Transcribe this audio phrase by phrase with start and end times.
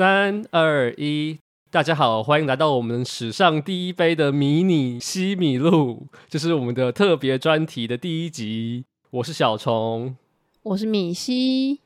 [0.00, 1.38] 三二一，
[1.70, 8.86] 大家好，欢迎来到我们史上第一杯的迷你西米露，这、就是我们的特别专题的第一集。
[9.10, 10.16] 我是小虫，
[10.62, 11.80] 我是米西。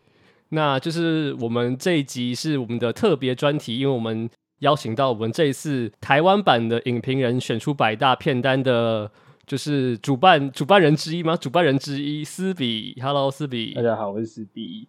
[0.50, 9.11] 那就是我们这一集是我们的特别专题，因为我们邀请到我们这一次台湾版的影评人选出百大片单的，
[9.45, 11.37] 就是主办主办人之一吗？
[11.37, 14.87] 主办人之一斯比，Hello，斯比，大家好，我是斯比。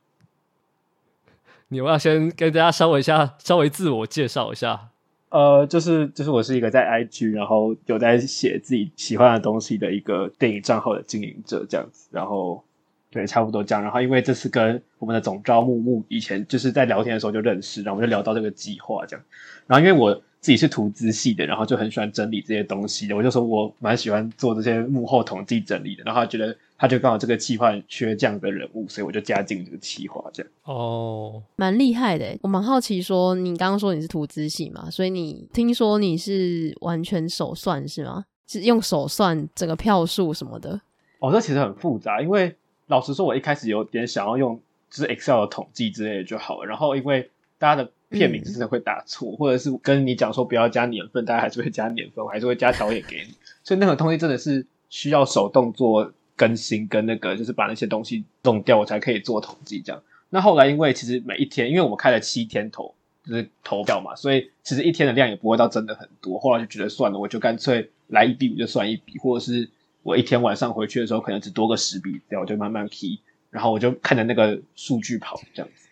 [1.75, 4.91] 你要先跟大家稍微一下，稍微自我介绍一下。
[5.27, 12.07] 呃，就是就是我是一个在 IG，然后有在写自己喜欢的东西的一个电影账号的经营者这样子。
[12.11, 12.63] 然后
[13.11, 13.83] 对，差不多这样。
[13.83, 19.25] 然后因为这次跟我们的总召木木以前就是在聊天的时候就认识，然后我们就聊到这个计划这样。
[19.67, 26.03] 然后因为我自己是图资系的，然后就很喜欢整理这些东西的，我就说我蛮喜欢做这些幕后统计整理的。
[26.05, 26.55] 然后觉得。
[26.77, 30.51] 他就刚好这个计划缺这样的人物，所以我就加进这个企划，这样。
[30.63, 32.37] 哦，蛮厉害的。
[32.41, 38.25] 我蛮好奇，说你刚刚说你是图资系嘛，所以你听说你是完全手算是吗？
[38.45, 40.81] 是用手算整个票数什么的？
[41.19, 42.53] 哦，这其实很复杂，因为
[42.87, 46.65] 老实说，我一开始有点想要用就是 Excel 的统计之类的就好了。
[46.65, 53.33] 然后因为大家的片名真的会打错，嗯、或者是跟你讲说不要加年份，大家还是会加年份，我还是会加导演给你。
[53.63, 56.11] 所以那个东西真的是需要手动做。
[56.35, 60.01] 更新跟那个就是把那些东西弄掉，我才可以做统计这样。
[60.29, 66.37] 那后来因为其实每一天，因为我们开了七天投，就是投票嘛，所以其实一天的量也不会到真的很多。
[66.39, 69.69] 后来就觉得算了，我就干脆来一笔我就算一笔，或者是
[70.03, 73.19] 我一天晚上回去的时候可能只多个十笔，这样我就慢慢 key，
[73.49, 75.87] 然后我就看着那个数据跑这样子，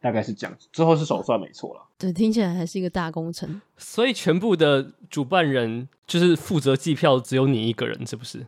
[0.00, 0.66] 大概是这样子。
[0.72, 1.82] 最后是手算没错了。
[1.98, 3.60] 对，听起来还是一个大工程。
[3.76, 8.46] 所以全部的主办人就是负责计票，只有你一个人，是不是？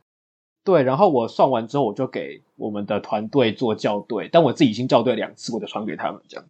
[0.69, 6.44] 对，然后我算完之后，我就给我们的团队做校对，但我自己已经校对两次，我就传给他们这样，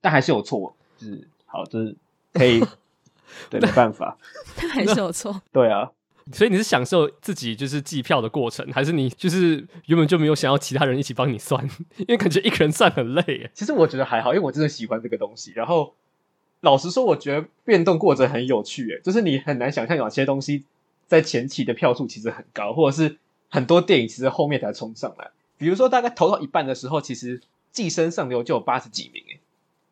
[0.00, 1.94] 但还是有错，就是好，就是
[2.32, 2.58] 可以，
[3.48, 4.18] 对，没办法，
[4.56, 5.88] 但 还是有错，对啊，
[6.32, 11.64] 所以你是享受自己就是计票的过程，还是你就是原本就没有想要其他人一起帮你算？
[11.98, 13.48] 因为感觉一个人算很累。
[13.54, 15.52] 其实我觉得还好，因为我真的喜欢这个东西。
[15.54, 15.94] 然后
[16.62, 20.64] 老实说，我觉得变动过程很有趣，诶，就是你很难想象有些东西
[21.06, 23.18] 在前期的票数其实很高，或者是。
[23.50, 27.38] 很多电影其实后面才冲上来，比如说大概投到一半的时候，其实
[27.70, 29.40] 《寄生上流》就有八十几名诶，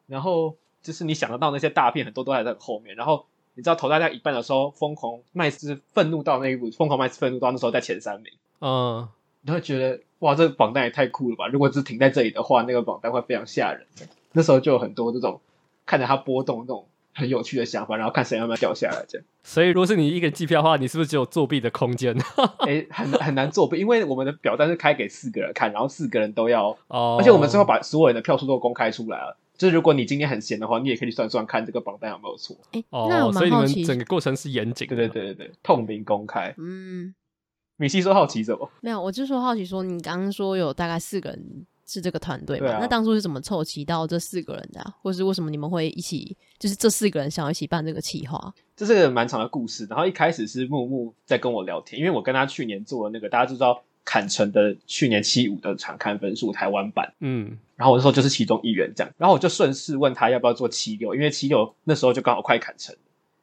[0.06, 2.96] 然后就是你想得到那些大片，很多都还在后面。
[2.96, 9.08] 然后你知道投到大概一半的时候，疯狂麦斯愤怒到那一部，疯狂麦斯愤怒到那时候在前三名，嗯，
[9.42, 11.46] 你会觉得哇，这个榜单也太酷了吧！
[11.48, 13.86] 如果只停在这里的话，那个榜单会非常吓人。
[14.32, 15.41] 那时候就有很多这种
[15.86, 16.86] 看着它波动那种。
[17.14, 19.26] 很有趣的想法，然后看谁要不要掉下来这样。
[19.44, 22.16] 所以，如果是你一个人计票的话，你是不是只有作弊的空间？
[22.60, 27.16] 哎、欸，很很难作弊，因为我们的表单是开给四个人看，然后四个人都要哦。
[27.18, 29.36] 而且我们最后把所有人的票数都公开出来了。
[29.58, 32.56] 就是如果你今天很闲的话，你也可以算算看这个榜单有没有错。
[32.72, 36.54] 哎、欸，那我所以你们整个过程是严谨的，对对对对对，透明公开。
[36.58, 37.14] 嗯，
[37.76, 38.68] 米西说好奇什么？
[38.80, 41.66] 没有，我就说好奇说，你刚刚说有大概四个人。
[41.92, 42.70] 是这个团队嘛？
[42.70, 44.94] 啊、那当初是怎么凑齐到这四个人的、啊？
[45.03, 46.34] 或是为什么你们会一起？
[46.58, 48.54] 就是这四个人想要一起办这个企划？
[48.76, 49.84] 这是个蛮长的故事。
[49.91, 59.12] 然后一开始是木木在跟我聊天，因为我跟他去年做的那个，大家就知道坎城的去年七五的场刊分数台湾版，嗯，然后我就说就是其中一员这样。
[59.19, 62.97] 然后我就顺势问他要不要做七六，因为七六那时候就刚好快坎城。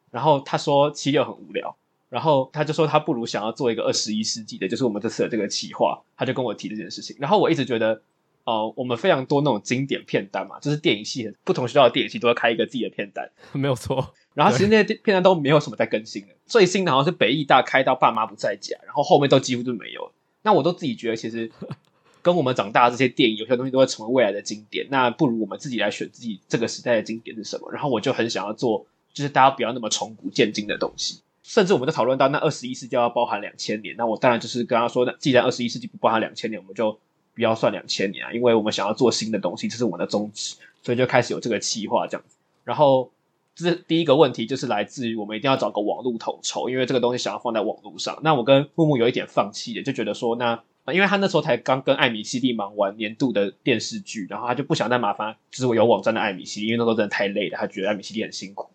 [0.09, 1.75] 然后他说七六很无聊，
[2.09, 6.01] 然后他就说他不如想要做一个二十一世纪的，就是我们这次的这个企划。
[6.17, 7.15] 他就跟我提这件事情。
[7.19, 8.01] 然后我一直觉得。
[8.43, 14.13] 哦、呃，我们非常多那种经典片单嘛，就是电影系不同学校的电影系都要开一个自己的片单， 没有错。
[14.33, 20.11] 然后其实那些片单都没有什么在更新的，最新的好像是北艺大开到爸妈不在家，然后后面都几乎就没有。
[20.41, 21.51] 那我都自己觉得，其实
[22.21, 24.87] 跟我们长大的这些电影，有些东西都会成为未来的经典。
[24.89, 27.69] 那不如我们自己来选自己这个时代的经典是什么？
[27.71, 31.21] 然后我就很想要做，就是大家不要那么从古见今的东西。
[31.43, 36.97] 甚至我们在讨论到那二十一世纪要包含两千年，那我当然就是跟他说，那既然二十一世纪不包含两千年，我们就。
[37.33, 42.35] 不要算两千年啊，因为我们想要做新的东西，这是我们的宗旨，所以就开始有这个企划这样子。
[42.63, 43.11] 然后
[43.55, 48.19] 这是第一个问题，就是来自于我们一定要找个网络统筹，因为这个东西想要放在网络上。
[48.23, 50.61] 那我跟木木有一点放弃的，就觉得说，那
[50.91, 58.67] 因为他那时候才刚跟艾米西蒂忙完年度的电视剧，然后他就不想再麻烦，就是我有网站的艾米西蒂，因为那时候真的太累了，他觉得艾米西蒂很辛苦。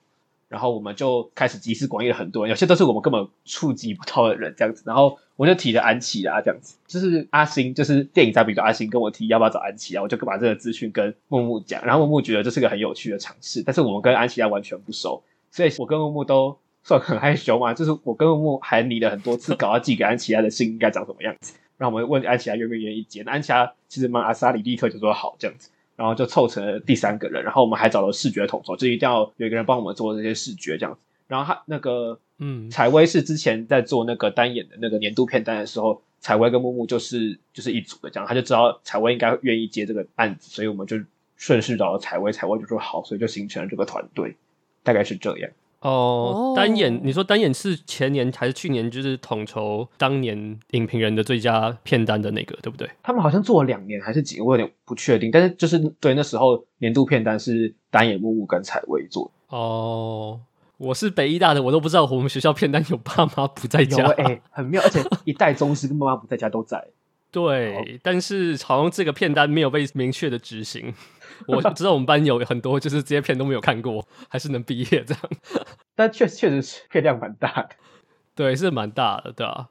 [0.54, 4.84] 然后我们就开始集思广益了很多，有些都是我们根本触及不到的人，这样子。
[4.86, 11.84] 然后我就提了安琪啊，这样子，就是阿星，就是电影杂笔的阿星跟我提要不要找安琪啊，我就把这个资讯跟木木讲。
[11.84, 17.74] 然后木木觉得这是个很有趣的尝试，但是我们跟安琪拉完全不熟，所以我跟木木都算很害羞嘛。
[17.74, 23.24] 就是我跟木木还拟了很多次稿要寄给安琪拉的信应该长什么样子，然后我们问安琪拉愿不愿意接。
[23.24, 25.70] 那安琪拉其实蛮阿莎里立刻就说好这样子。
[25.96, 31.00] 然后就凑成了第三个人，然后我们还找了视觉统筹，就一定要有一个人帮我们做这些视觉这样子。
[31.26, 40.98] 然后他那个，嗯，采薇是之前在做那个单眼的那个年度片单的时候，采薇跟木木就是就是一组的，这样他就知道采薇应该愿意接这个案子，所以我们就
[41.36, 44.36] 顺势找了采薇，采薇就说好，所以就形成了这个团队，
[44.82, 45.50] 大概是这样。
[45.84, 48.90] 哦，单眼，你说单眼是前年还是去年？
[48.90, 52.88] 就是统筹当年影评人的最佳片单的那个，对不对？
[53.02, 55.30] 他们好像做了两年还是几个，我有点不确定。
[55.30, 59.30] 但是就是对，那时候年度片单是单眼木木跟采薇做。
[59.48, 60.40] 哦，
[60.78, 66.82] 我是北艺大的，我都不知道我们学校片单有爸妈不在家， 哎、欸，很妙，而且一代宗师跟妈妈不在家都在。
[67.30, 70.94] 对，但是好像这个片单没有被明确的执行。
[71.46, 75.22] 我知道我们班有很多就是这些片都没有看过，还是能毕业这样。
[75.94, 77.70] 但确确实是片量蛮大的，
[78.34, 79.68] 对，是蛮大的，对啊。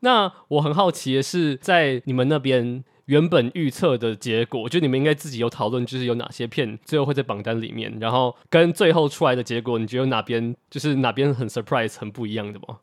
[0.00, 12.78] 那我很好奇的是，在你们那边原本预测的结果，就你们应该自己有讨论，就是有哪些片最后会在榜单里面，然后跟最后出来的结果，你觉得哪边就是哪边很 surprise 很不一样的吗？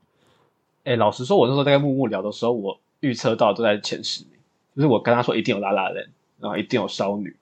[0.83, 2.79] 哎、欸，老实说，我那时候在跟木木聊的时候，我。
[3.01, 4.33] 预测到都在前十名，
[4.75, 7.33] 就是我跟他说一定有拉拉人，然后一定有少女，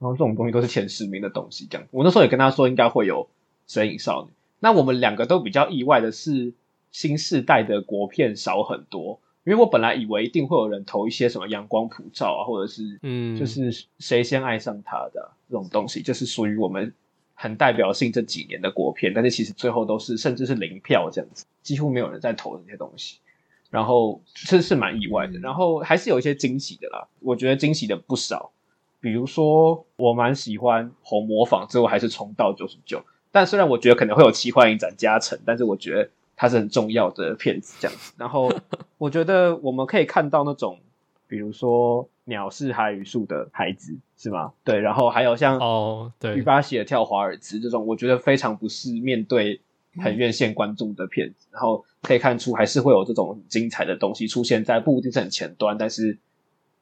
[0.00, 1.68] 然后这种东西都是前十名的东西。
[1.70, 3.28] 这样，我那时候也跟他说应该会有
[3.68, 4.32] 神隐少女。
[4.58, 6.52] 那我们两个都比较意外的是，
[6.90, 16.92] 新世代的国片少很多，因为我本来以为一定会有人投一些什么阳光普照啊，或者是嗯，就是谁先爱上他的、啊、这种东西，就是属于我们
[17.34, 23.18] 很代表性这几年的国片，但是其实最后都是甚至是零票这样子，几乎没有人在投这些东西。
[23.70, 27.06] 然后这是蛮意外的，然后还是有一些惊喜的啦。
[27.20, 28.50] 我觉得惊喜的不少，
[29.00, 33.02] 比如说我蛮喜欢《红模仿》，最后还是冲到九十九。
[33.32, 38.12] 但虽然我觉得可能会有奇幻影展加成，但是我觉得它是很重要的片子这样子。
[38.16, 38.52] 然后
[38.98, 40.78] 我觉得我们可以看到那种，
[41.26, 44.52] 比如说《鸟是海语树的孩子》是吗？
[44.64, 49.60] 对，然后还有像哦，对，于巴西的跳华尔兹这种，我觉得非常不是面对。
[50.00, 56.16] 很院线观众的片子，然后可以看出还是会有这种很精彩的东西出现在，不一定是很前端，但是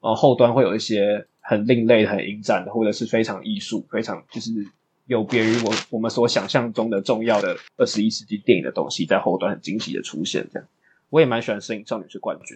[0.01, 4.51] 呃后端会有一些很另类、很影展的，或者是非常艺术、非常就是
[5.07, 10.47] 有别于我我们所想象中的重要的二十一世纪电影的东西，在后端很惊喜的出现。
[10.53, 10.67] 这样，
[11.09, 12.55] 我也蛮喜欢《摄影少女》是冠军，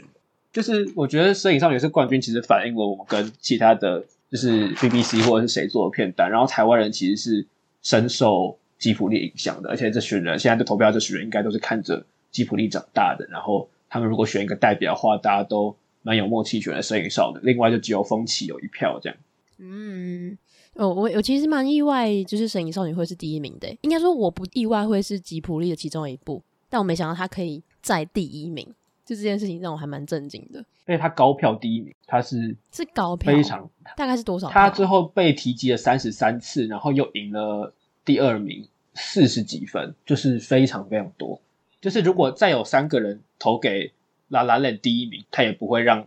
[0.52, 7.48] 就是我觉得《摄影少女》是冠军，其实反映了我跟其他的就是 BBC 或者是谁做的片单，然后台湾人其实是
[7.82, 8.58] 深受。
[8.80, 13.26] 吉卜力影响的，而且这群人现在的投票，这群人应该都是看着吉卜力长大的。
[13.32, 17.40] 然后他们如果选一个代表的话，大家都蛮有默契选了《神影少女》。
[17.42, 19.18] 另外就只有风起有一票这样。
[19.58, 20.38] 嗯，
[20.76, 23.68] 哦，我我其实蛮意外，就是《神隐少女》会是第一名的。
[23.82, 26.40] 应该说我不意外会是吉普力的其中一部，
[26.70, 28.66] 但我没想到他可以在第一名，
[29.06, 30.60] 就这件事情让我还蛮震惊的。
[30.60, 34.50] 因为他高票第一名，他是是高票，非常大概是多少？
[34.50, 37.74] 他最后被提及了三十三次，然后又赢了
[38.06, 38.68] 第二名。
[38.96, 41.42] 四十几分，就是非常非常多。
[41.82, 43.92] 就是如果再有三个人投给
[44.34, 46.02] La La Land 第一名，他也不会让《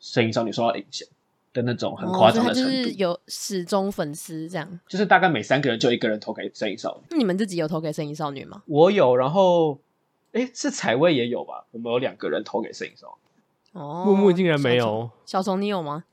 [0.00, 1.06] 声音少女》受到影响
[1.52, 2.70] 的那种很夸张的程度。
[2.70, 7.02] 哦、就是有始终粉丝这样，就是大概每三个人就一个人投给《声音少女》。
[7.10, 8.62] 那你们自己有投给《声音少女》吗？
[8.66, 9.78] 我有，然后
[10.32, 11.66] 哎，是采薇也有吧？
[11.70, 13.18] 我们有两个人投给《声音少
[13.74, 13.80] 女》。
[13.82, 15.10] 哦，木木竟然没有。
[15.26, 16.04] 小虫，你有吗？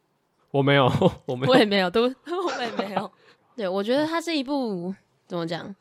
[0.51, 0.85] 我没有，
[1.25, 3.09] 我没有，我也没有，都 我也没有。
[3.55, 4.93] 对，我觉得它是一部
[5.27, 5.73] 怎么讲？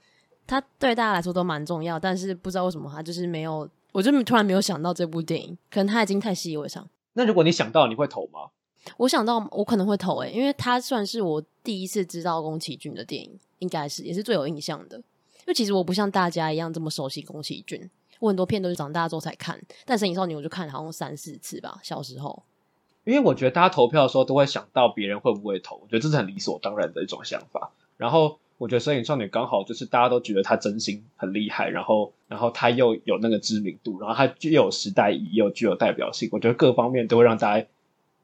[0.45, 6.88] 他对大家来说都蛮重要，但是不知道为什么它就是没有，我就突然没有想到这部电影，可能他已经太习以为常。
[7.12, 8.50] 那如果你想到，你会投吗？
[8.96, 14.96] 我想到，我可能会投诶、欸，因为他算是我第一次知道宫崎骏的电影，应该是也是最有印象的。
[14.96, 22.42] 因为其实我不像大家一样这么熟悉宫崎骏，我很多片都是长大之后才看，但《神隐少女》我就看了好像三四次吧，小时候。
[23.04, 28.38] 因为我觉得大家投票的时候都会想到别人会不会投，我觉得这是很理所当然的一种想法，然后。
[28.62, 36.28] 我觉得《身影少女》刚好就是大家都觉得她真心很厉害，然后，然后她又有那个知名度，然后她又有时代意义，又具有代表性。
[36.31, 37.66] 我觉得各方面都会让大家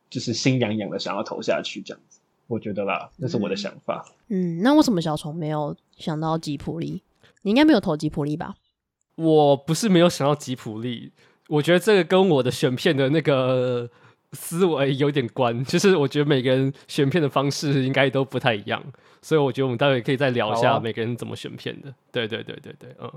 [0.08, 2.20] 就是心痒痒的想要投下去，这样子。
[2.46, 4.06] 我觉得啦，那是我的想法。
[4.28, 7.02] 嗯，嗯，那为什么小虫没有想到吉普力？
[7.42, 8.54] 你应该没有投吉普力吧？
[9.16, 11.10] 我不是没有想到吉普力，
[11.48, 13.90] 我觉得这个跟我的选片的那个
[14.32, 18.82] 思维有点关， 就是我觉得每个人选片的方式应该都不太一样。
[19.20, 21.88] 所以我觉得我们待会可以再聊一下每个人怎么选片的。
[21.88, 23.10] 啊、对对对对对，嗯，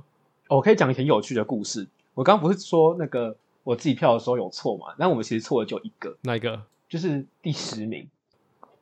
[0.50, 1.88] 我可以讲一个很有趣的故事。
[2.14, 4.88] 我刚刚不是说那个我自己票的时候有错嘛？
[4.98, 6.64] 那我们其实错的就一个，哪一个？
[6.90, 8.08] 就是第十名。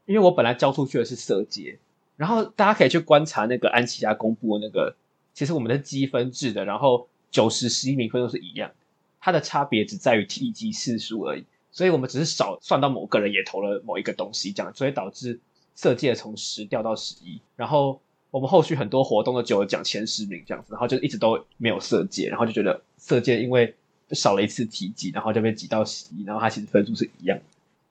[0.06, 1.78] 因为我本来交出去的是色阶，
[2.18, 4.96] 然后大家可以去观察那个安琪拉公布的那个，
[5.36, 8.72] 其实我们的积分制的，然后九十十一名分都是一样，
[9.20, 11.44] 它的差别只在于体积次数而已。
[11.72, 15.40] 所以我们只是少算到某个人也投了某一个东西，这样，所以导致。
[15.76, 23.74] 色戒从十掉到十一，然后我们后续很多活动都只有讲前十名这样子，然后就一直都没有色戒，然后就觉得色戒因为
[24.12, 27.44] 少了一次提及，然后就被挤到十一，然后它其实分数是一样的，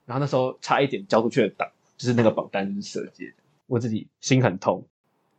[0.05, 1.67] 然后那时候差一点交出去的档，
[1.97, 3.33] 就是那个榜单就是色戒，
[3.67, 4.85] 我自己心很痛。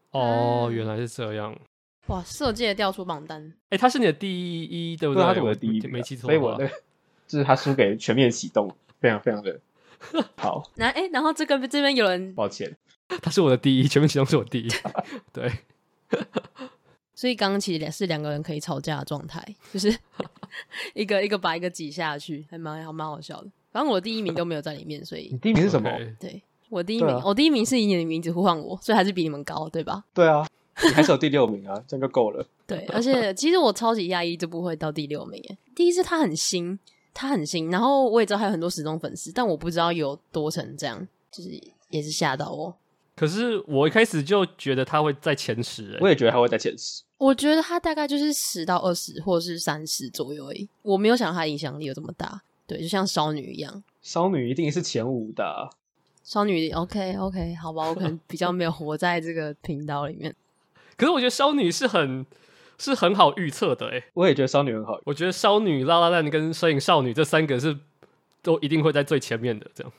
[0.10, 1.56] 哦，原来是这样。
[2.08, 5.24] 哇，色戒掉出榜单，哎、欸，他是你的第一，对不对？
[5.24, 6.26] 他是我的第一，没记错。
[6.26, 6.74] 所以我那个
[7.30, 9.58] 就是他输给全面启动，非常非常的
[10.36, 10.64] 好。
[10.76, 12.76] 那哎、欸，然后这个这边有人，抱歉，
[13.22, 14.68] 他是我的第一，全面启动是我第一，
[15.32, 15.50] 对。
[17.14, 19.96] 所以刚刚其实是两个人可以吵架的状态，就是
[20.96, 23.52] 一个一个把一个挤下去，还蛮还蛮好笑的。
[23.72, 30.04] 反正我第一名都没有在里面，所以你第一名是什么对，我第一名，啊、我第一名是以你的名字呼唤我，所以还是比你们高，对吧？
[30.14, 30.48] 对啊。
[30.82, 32.48] 你还是有第六名啊，这样就够了。
[32.66, 35.58] 对，而且其实我超级压抑这部会到第六名耶。
[35.76, 36.80] 第一是他很新，
[37.20, 41.50] 他很新，然后我也知道还有很多死忠粉丝，但我不知道有多成这样，就是
[41.90, 42.74] 也是吓到我。
[43.14, 47.04] 可是我一开始就觉得他会在前十，我也觉得他会在前十。
[47.18, 50.70] 我觉得他大概就是十到二十或者是三十左右而已。
[50.82, 52.42] 我没有想到他影响力有这么大。
[52.66, 55.68] 对，就像少女一样，少女一定是前五的啊。
[56.24, 60.34] 烧女，OK OK，好吧，我可能比较没有活在这个频道里面。
[60.96, 62.26] 可是我觉得少女是很
[62.80, 64.98] 是很好预测的哎，我也觉得少女很好。
[65.04, 67.78] 我觉得少女、La La Land 跟摄影少女这三个是
[68.42, 69.92] 都一定会在最前面的，这样。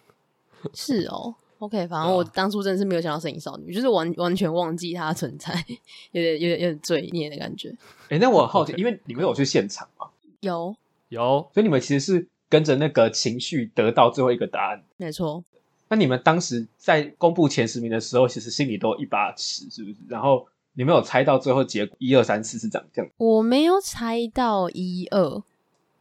[0.73, 5.53] 是哦，OK，反正我当初真的是没有想到摄影少女，就是完完全忘记她存在，
[6.13, 7.69] 有点有点有点罪孽的感觉。
[8.05, 10.09] 哎、欸，那我很好奇，因为你们有去现场吗？
[10.41, 10.75] 有
[11.11, 14.83] 有，所以你们其实是跟着那个情绪得到最后一个答案。
[14.97, 15.45] 没错。
[15.91, 19.97] 那你们当时在公布前十名的时候，其实心里都有一把尺，是不是？
[20.09, 20.47] 然后。
[20.75, 23.11] 你没有猜到最后结果一二三四是长这样？
[23.19, 25.43] 我没有猜到一二。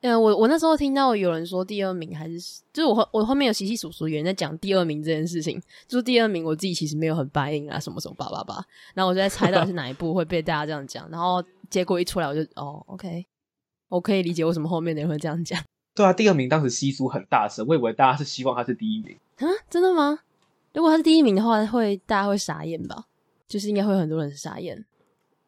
[0.01, 13.25] 嗯，我我那时候听到有人说第二名还是，就是我后我后面有细细数数有人在讲第二名这件事情，就是第二名我自己其实没有很 buy in 啊，什么什么叭叭叭，然后我就在猜到是哪一部会被大家这样讲，然后结果一出来我就哦，OK，
[13.89, 15.61] 我可以理解为什么后面的人会这样讲。
[15.93, 20.19] 对啊，第二名当时稀疏很大声，我以为大家是希望他是第一名啊，真的吗？
[20.73, 23.03] 如果他是第一名的话，会大家会傻眼吧？
[23.49, 24.85] 就是应该会有很多人傻眼。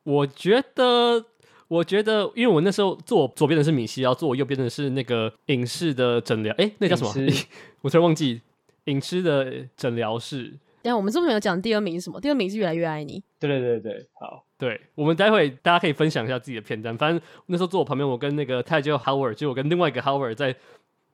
[0.03, 1.23] 我觉得，
[1.67, 7.13] 我觉得，因为我那时候坐左边的是米西，然后坐我右边的是那个影视的诊疗，哎，那叫什么？
[7.81, 8.41] 我突然忘记
[8.85, 10.57] 影视的诊疗室。
[10.81, 12.19] 等下我们这边没有讲第二名是什么？
[12.19, 13.23] 第二名是越来越爱你。
[13.39, 16.97] 对对对对，好，对，我们待会大家可以分享一下自己的片单。
[16.97, 20.55] 反正那时候坐我旁边，我跟那个泰姬 Howard，就我跟另外一个 Howard 在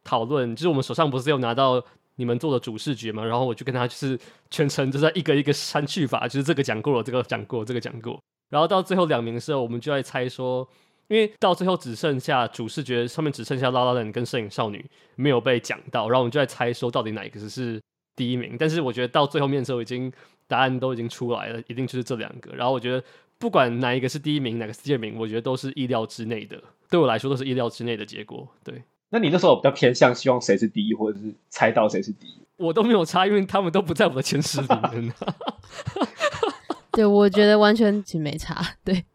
[0.05, 1.83] 讨论，就是我们手上不是有拿到。
[2.17, 4.19] 你们做的主视觉嘛，然后我就跟他就是
[4.51, 8.19] 全程就在一个一个删去法，就是这个讲过了，这个讲过，这个讲过，
[8.49, 10.67] 然后到最后两名的时候，我们就在猜说，
[11.07, 17.81] 因为到最后只剩下主视觉上面只剩下 La La Land 跟摄影少女没有被讲到，然后我们就在猜说到底哪一个是
[18.15, 20.11] 第一名，但是我觉得到最后面的时候已经
[20.47, 23.03] 答案都已经出来了，一定就是这两个，然后我觉得
[23.37, 26.59] 不管哪一个是第一名，哪个是第二名，我觉得都是意料之内的，
[26.89, 28.81] 对我来说都是意料之内的结果，对。
[29.09, 32.37] 那你那时候比较偏向希望谁是第一，或者是猜到谁是第一？
[32.57, 35.13] 我都没有猜，因为他们都不在我的前十里面。
[36.91, 38.59] 对，我觉得完全其实没差。
[38.83, 39.05] 对，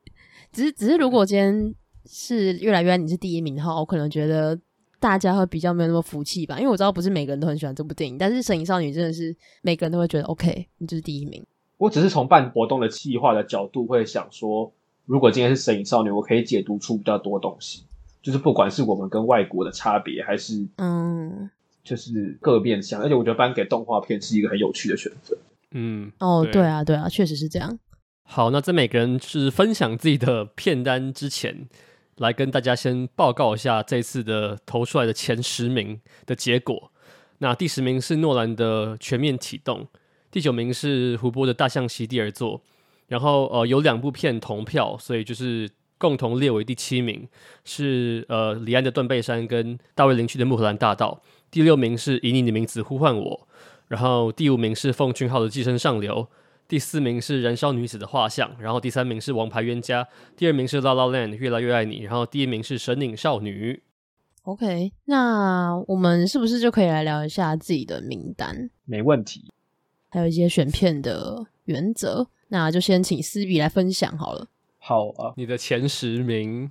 [0.52, 1.74] 只是只是如果今天
[2.06, 4.58] 是越来越爱你是第一名的话，我可能觉得
[5.00, 6.58] 大家会比较没有那么服气吧。
[6.58, 11.44] 因为我知道不是每个人都很喜欢这部电影，但是《神隐少女》真的是每个人都会觉得 OK，你就是第一名。
[11.76, 14.72] 我只是从办活动的企划的角度会想说，
[15.04, 17.82] 如果今天是《神隐少女》，我可以解读出比较多东西。
[18.22, 21.50] 就是不管是我们跟外国的差别，还是嗯，
[21.82, 25.36] 就是各面向，而且我觉得颁给动画片是一个很有趣的选择。
[25.72, 27.78] 嗯，哦，对啊，对啊，确实是这样。
[28.22, 31.66] 好，那在每个人是分享自己的片单之前，
[32.18, 36.92] 来跟大家先报告一下这次的投出来的前十名的结果。
[37.38, 39.80] 那第十名是诺兰的《全面启动》，
[40.30, 42.58] 第九名是胡波的《大象席地而坐》，
[43.08, 45.68] 然后呃有两部片同票，所以就是。
[46.02, 47.28] 共同列为第七名
[47.64, 53.48] 是呃李安的《断背山》跟大卫林区的《穆荷兰大道》，第六名是以你的名字呼唤我，
[53.86, 56.24] 然后第五名是奉俊昊的《寄生上流》，
[56.66, 63.80] 第四名是燃烧女子的画像，然后第三名是王牌冤家，第二名是 La La Land 越来越爱你，然后第一名是神隐少女。
[64.42, 68.68] OK，那我们是不是就可以来聊一下自己的名单？
[68.84, 69.52] 没问题，
[70.08, 74.48] 还有一些选片的原则，那就先请思比来分享好了。
[74.84, 76.68] 好啊，你的前十名，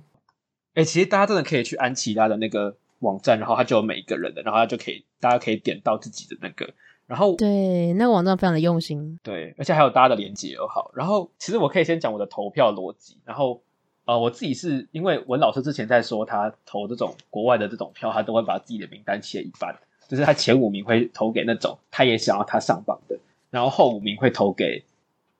[0.74, 6.74] 哎、欸，其实大家真的可以去安琪拉的那个网站，然后它就有每一个人的，然后它就可以，大家可以点到自己的那个，
[7.06, 10.68] 然后对，那个网站非常的用心，对，而且还有大家的连接哦。
[10.68, 13.62] 好，然后其实我可以先讲我的投票逻辑，然后
[14.04, 19.74] 呃，我自己是因为文老师之前在说他投这种国外的这种票，他都会把自己的名单切一半，
[20.06, 24.84] 就是他前五名会投给那种他也想要他上榜的，然后后五名会投给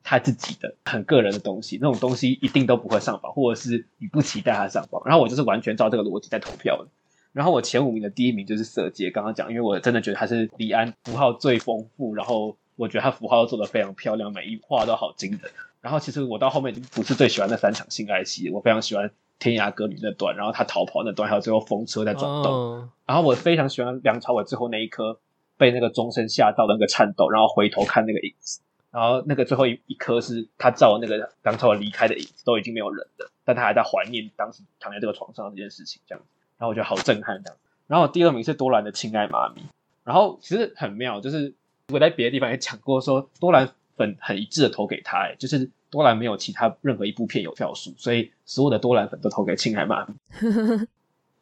[0.03, 5.03] 他自己的很个人的东西，那种东西一定都不会上榜，或者是你不期待他上榜。
[5.05, 6.89] 然后我就是完全照这个逻辑在投票的。
[7.33, 15.41] 然后我前五名的第一名就是色戒，刚刚讲，因为我真的觉得他是李安符号最丰富，然后我觉得他符号都做的非常漂亮，每一画都好惊人。
[15.81, 22.53] 然后其实我到后面已经不是最喜欢那三场性爱戏，我非常喜欢天涯歌女那段，然后他逃跑那段，还有最后风车在转动。
[22.53, 22.85] Oh.
[23.07, 25.19] 然后我非常喜欢梁朝伟最后那一颗
[25.57, 28.61] 被那个钟声吓到的那个颤抖，然后回头看那个影子，
[28.93, 36.23] 然后那个最后一一颗是他照那个梁朝伟离开的影子，都已经没有人了，但他还在怀念当时躺在这个床上的这件事情，这样。
[36.59, 37.57] 然后我觉得好震撼这样，
[37.89, 39.63] 然后第二名是多兰的《亲爱妈咪》，
[40.05, 41.55] 然后其实很妙，就是
[41.89, 50.15] 我在别的地方也讲过说，说多兰粉很一致的投给他，哎，就是多兰没有其他任何一部片有票数，所以所有的多兰粉都投给《亲爱妈咪》。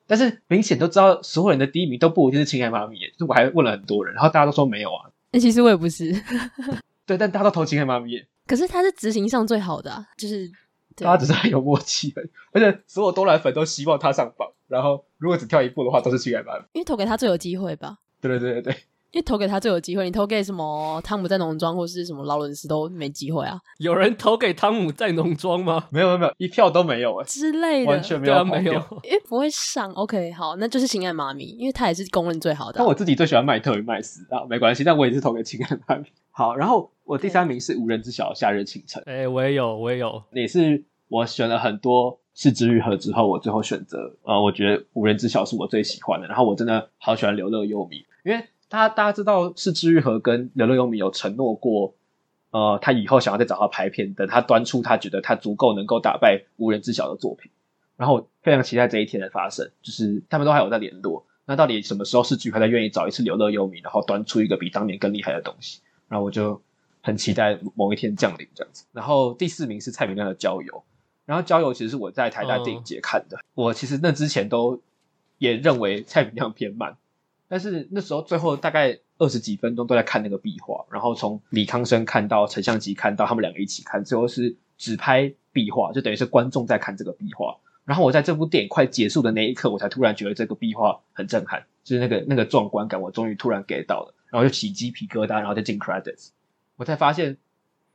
[0.07, 5.11] 但是明显都知道，所有人的第一名都不一定是《亲爱妈咪》，就我还问了很多人，然后大家都说没有啊。
[5.33, 6.13] 那 其实我也不是，
[7.11, 8.13] 对，但大家都投《情爱妈咪》。
[8.47, 10.51] 可是他是执行上最好的啊，就是。
[10.97, 14.47] 大家只是很有默契而已，而且所有多兰粉都希望他上榜。
[14.69, 17.97] 然后如果只跳一步的话，都是情海妈咪，因为投给他最有机会吧？
[18.21, 20.05] 对对对对对，因为投给他最有机会。
[20.05, 23.61] 你投给什么汤姆在农庄或是什么劳伦斯都没机会啊。
[23.79, 25.89] 有人投给汤姆在农庄吗？
[25.91, 28.73] 没有没有没有，一票都没有哎之类的，完全没有没有，
[29.05, 29.91] 因为不会上。
[29.93, 32.75] OK，好，那就是亲爱妈咪，因为他也是公认最好的。
[32.79, 36.05] 但我自己最喜欢麦特与麦斯啊，没关系，但我也是投给亲爱妈咪。
[36.31, 39.03] 好，然后我第三名是无人知晓的夏日清晨。
[39.07, 40.85] 哎，我也有，我也有，也是。
[41.09, 46.29] 我选了很多是之愈合之后，我最后选择呃，我觉得无人知晓是我最喜欢的。
[46.29, 51.93] 然后我真的好喜欢刘乐优弥，因为大家大家知道是枝裕和跟刘乐优米有承诺过，
[52.53, 57.51] 呃，他以后想要再找他拍片，等他端出他觉得他足够能够打败无人知晓的作品。
[57.97, 61.27] 然后非常期待这一天的发生，就是他们都还有在联络。
[61.45, 65.81] 那到底什么时候是枝裕和再愿意找一次刘乐优米，然后端出一个比当年更厉害的东西？
[66.09, 66.63] 然后我就
[67.03, 68.85] 很期待某一天降临这样子。
[68.93, 70.85] 然后第四名是蔡明亮的郊游。
[71.27, 74.81] 然后郊游其实是我在台大电影节看的，哦、我其实那之前都
[75.39, 76.97] 也认为蔡明亮偏慢，
[77.51, 87.59] 但是那时候最后大概二十几分钟都在看那个壁画，然后从李康生看到陈相吉看到他们两个一起看，最后是只拍壁画，就等于是观众在看这个壁画。
[87.85, 96.29] 然后我在这部电影快结束的那一刻，我才突然觉得这个壁画很震撼，就是那个那个壮观感，我终于突然 get 到了，然后就起鸡皮疙瘩，然后再进 credits，
[96.77, 97.37] 我才发现，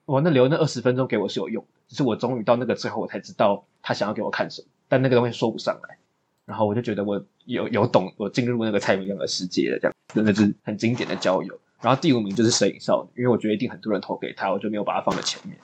[0.04, 1.64] 我那留那二十分钟给我是有用。
[1.64, 5.98] 的，只是我终于到那个最后，我才知道他想要给我看什么，但那个东西说不上来。
[6.46, 11.60] 然后我就觉得我有有懂，我进入那个蔡明亮的世界了，这样真的是很经典的交友。
[11.82, 15.58] 然后第五名就是《摄影少女》，因为我觉得一定很多人投给他，我就没有把它放在前面。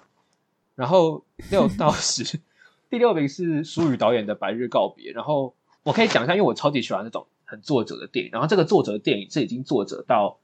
[0.76, 2.40] 然后六 到十，
[2.90, 5.12] 第六名是舒宇导演的《白日告别》。
[5.16, 8.32] 然后我可以讲一下，因为我超级喜欢那种很作者的电影。
[8.32, 10.38] 然后这个作者的电影是已经作者到，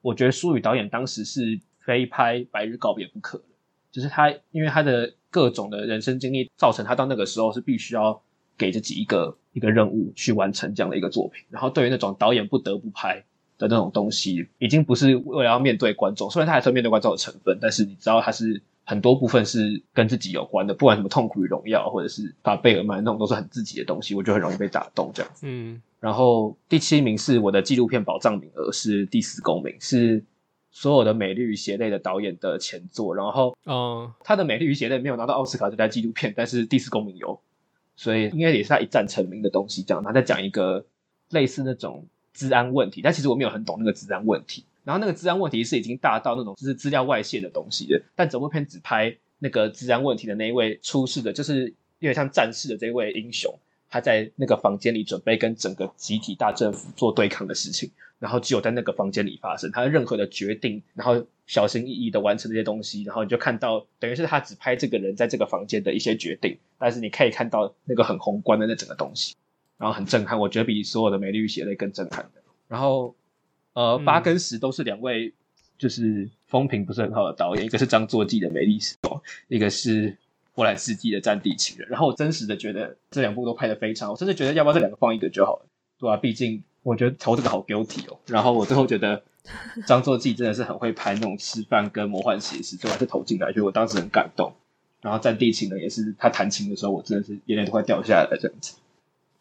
[0.00, 3.42] 我觉得舒宇导演当时是非拍《白日告别》不可。
[3.90, 8.22] 就是他，因为他的各种的人生经历，造成他到那个时候是必须要
[8.60, 11.42] 给自己一个一个任务去完成这样的一个作品。
[11.48, 13.24] 然后对于那种导演不得不拍
[13.56, 25.46] 的那种东西，已经不是为了要面对观众，虽然他还是面对观众的成分，但是你知道他是很多部分是跟自己有关的，不管什么痛苦与荣耀，或者是把贝尔曼那种都是很自己的东西，我就很容易被打动这样子。
[25.48, 30.22] 嗯，然后第七名是我的纪录片保障名额是第四公民是。
[30.72, 37.40] 所有的《美丽与血泪》的导演的前作，然后，嗯，他的《美丽与血泪》没有拿到奥斯卡最佳纪录片，但是第四公民有，
[38.00, 39.82] 所以应该也是他一战成名的东西。
[39.82, 40.82] 这样，他在讲一个
[41.28, 44.64] 类似那种治安问题，但其实我没有很懂那个治安问题。
[44.84, 51.66] 然后那个治安问题是已经大到那种就是资料外泄的东西的，但整部片只拍那个治安问题的那一位出事的，就是
[51.98, 53.54] 有点像战士的这位英雄，
[53.90, 57.90] 他在那个房间里准备跟整个集体大政府做对抗的事情。
[58.20, 69.36] 然后只有在那个房间里发生，他任何的决定，然后小心翼翼的完成这些东西，然后你就看到，等于是他只拍这个人在这个房间的一些决定，但是你可以看到那个很宏观的那整个东西，
[69.78, 72.42] 然后很震撼，我觉得比所有的《美丽与血泪》更震撼的。
[72.68, 73.14] 然后，
[73.72, 75.32] 呃，八跟十都是两位
[75.78, 80.14] 就是风评不是很好的导演，一个是张作骥的《美丽时光》，一个是
[80.60, 81.88] 波兰斯基的《战地情人》。
[81.90, 85.66] 然后我真实的觉得这两部都拍的非常好，我真的觉得要不要这两个放一个就好了，
[85.98, 86.16] 对吧、啊？
[86.18, 86.62] 毕竟。
[86.82, 89.22] 我觉得投这个好 guilty 哦，然后我最后觉得
[89.86, 94.54] 张作骥真的是很会拍那种吃饭跟魔幻写实，最后还是投进来，所以我当时很感动。
[95.02, 98.76] 然后战地情人，也是他弹琴的时候，我真的是眼泪都快掉下来了这样子。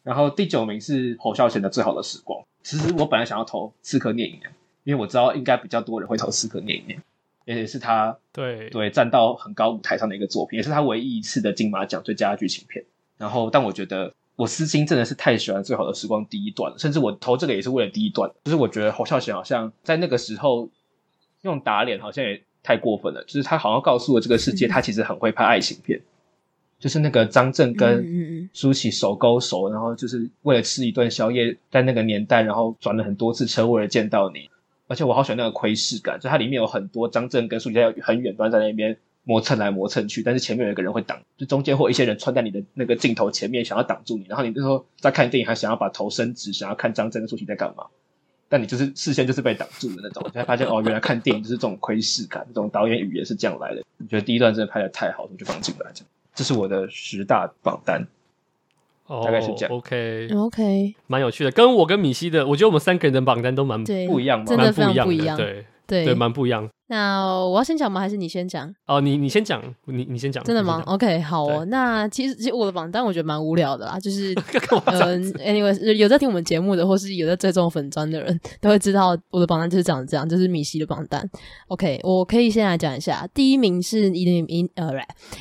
[0.04, 2.44] 然后第九名是侯孝贤的最好的时光。
[2.62, 4.52] 其实我本来想要投刺客聂隐娘，
[4.84, 7.02] 因为我知道应该比较多人会投刺客聂隐娘，
[7.50, 12.86] 而且是他对对站到很高舞台上的一个作品，也是他唯一一次的金马奖最佳剧情片。
[13.18, 14.14] 然后但我觉得。
[14.40, 18.32] 我私心真的是太喜欢《最好的时光》第一段了，甚至我投这个也是为了第一段。
[18.46, 20.70] 就是我觉得侯孝贤好像在那个时候
[21.42, 26.00] 用打脸，好像也太过分了，就是他好像告诉了这个世界，他其实很会拍爱情片。
[26.80, 34.50] 就是那个张震跟舒淇手勾手，然后就是为了吃一顿宵夜，在那个年代，然后转了很多次车为了见到你。
[34.90, 44.26] 而且我好喜欢那个窥视感，就它里面有很多张震跟舒淇在很远端在那边磨蹭来磨蹭去，但是前面有一个人会挡，就中间或一些人穿在你的那个镜头前面，想要挡住你。
[44.28, 47.86] 然后你那时候在看电影，还想要把头伸直，想要看张震跟舒淇在干嘛，
[48.50, 53.84] 但你就是视线就是被挡住的那种，你才发现哦，原来看电影就是这种窥视感，这种导演语言是这样来的。
[54.00, 56.08] 我觉得第一段真的拍的太好，我就放进来这样。
[56.34, 58.08] 这是我的十大榜单
[59.10, 59.76] ，oh, 大概是这样。
[59.76, 61.52] OK，OK，蛮有趣的。
[61.52, 65.36] 跟我跟米西的，我觉得我们三个人的榜单都蛮不一样，真的非常不一样。
[65.36, 66.70] 对对对，蛮不一样。
[66.92, 68.02] 那我要先讲吗？
[68.02, 68.74] 还是你先讲？
[68.88, 70.44] 哦，你你先讲，你你先讲。
[70.44, 71.64] 真的吗？OK，好哦。
[71.66, 74.34] 那其实其实我的榜单我觉得蛮无聊的啦，就是
[74.88, 81.24] 嗯，anyway，有在听我们节目的，或是有在追踪粉专的人，都会知道我的榜单就是长这样，就是米西的榜单。
[81.68, 84.70] OK，我可以先来讲一下，第一名是以你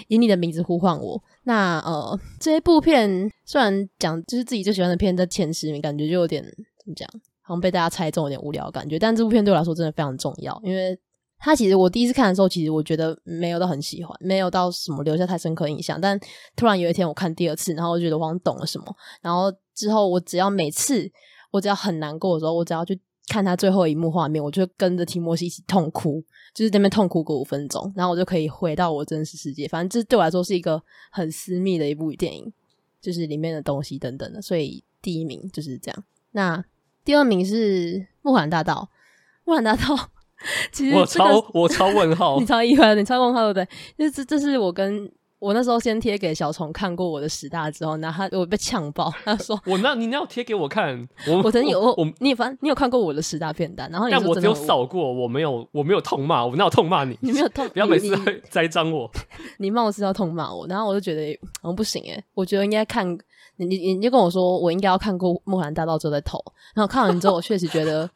[0.09, 1.23] 以你的名字呼唤我。
[1.45, 7.09] 那呃，这一部片虽然讲就是自己最喜欢的片在前十名，感觉就有点怎么讲，
[7.49, 8.99] 好像被大家猜中，有点无聊感觉。
[8.99, 10.97] 但这部片对我来说真的非常重要，因为。
[11.41, 16.01] 他其实我第一次看的时候，其实我觉得没有到很喜欢，没有到什么留下太深刻印象。
[16.01, 16.19] 但
[16.57, 18.85] 突然有一天我看第二次，然后我觉得我好像懂了什么。
[19.23, 21.09] 然后之后我只要每次
[21.53, 26.21] 我只要很难过的时候，我只要去看他最后一幕画面，我就跟着提摩西一起痛哭，
[26.53, 29.69] 就是那边痛哭个五分钟，然后我就可以回到我真实世界。
[29.69, 30.83] 反正这对我来说是一个
[31.13, 32.53] 很私密的一部电影，
[33.01, 34.43] 就是里面的东西等等的。
[34.43, 36.05] 所以第一名就是这样。
[36.33, 36.65] 那
[37.09, 38.75] 第二名是《木兰大道》，
[39.47, 39.97] 《木兰大道》。
[40.71, 44.11] 其实、这个、我超我超问号，你超意外，你超问号对不对？
[44.11, 57.17] 就是这是我跟我那时候先贴给小虫看过我的十大之后，然后他我被呛爆，他说我那你那要贴给我看，我我曾经有我，我你反正你有看过我的十大片单，然后你但我只有扫过，我没有我没有痛骂，我哪有痛骂你？
[57.23, 58.15] 你没有痛，不要每次
[58.51, 59.11] 栽赃我，
[59.57, 63.19] 你貌似要痛骂我，然后我就觉得好像不行诶，我觉得应该看
[63.59, 66.43] 你你你就跟我说我应该要看过《木兰大道》之后再投，
[66.75, 68.09] 然后看完之后我确实觉得。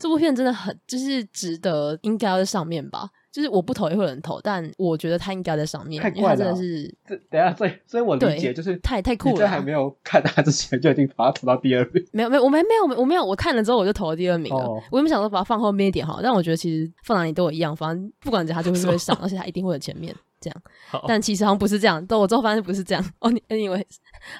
[0.00, 3.10] 这部片真的很就是值得，应该要在上面吧。
[3.32, 6.96] 就是我不投也会有人投，但我觉得他应该在上面，太怪了，真的是。
[7.04, 9.38] 这等下，所以所以我理解就是太太酷了。
[9.38, 12.00] 在还没有看他之前就已经把他投到第二名。
[12.12, 14.62] 没有没有，我没没有我没有，我看了之后我就投了第二名了。
[14.62, 14.78] Oh.
[14.92, 20.14] 我原本想说把它放后面一点哈，但我觉得其实放哪里都一样，反正不管怎样他就会会上， 而且他一定会在前面。
[20.40, 20.62] 这样，
[21.06, 22.04] 但其实好像不是这样。
[22.06, 23.12] 但我之后发现不是这样。
[23.18, 23.84] 哦，你 anyway，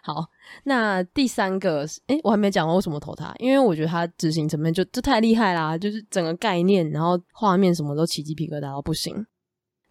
[0.02, 0.24] 好，
[0.64, 9.26] 那第三个，诶、欸，我还没讲完为什么投他，因为我觉得他执行层面就就太厉害啦，就是整个概念，然后画面什么都起鸡皮疙瘩到不行。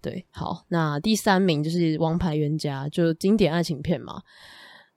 [0.01, 4.21] 对，好，那第三名就是《王牌冤家》，就经典爱情片嘛。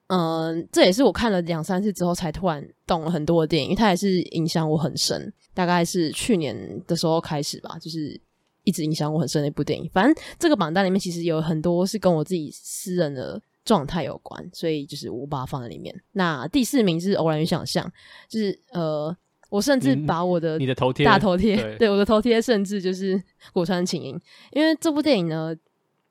[0.07, 5.33] 嗯，这也是我看了两三次之后才突然懂了很多的电影，因为它也是影响我很深。
[5.55, 8.21] 大概是去年的时候开始吧，就是。
[8.71, 9.91] 一直影响我很深的一部电影。
[9.93, 15.93] 反正这个榜单里面其实有很多是跟我自己私人的状态有关，所以就是我把它放在里面。
[16.13, 17.85] 那第四名是《偶然与想象》，
[18.29, 19.15] 就是呃，
[19.49, 23.19] 我甚至把我的你的头贴大头贴，对，对我的头贴，甚至就是
[23.53, 24.15] 《古川琴音》，
[24.53, 25.53] 因为这部电影呢，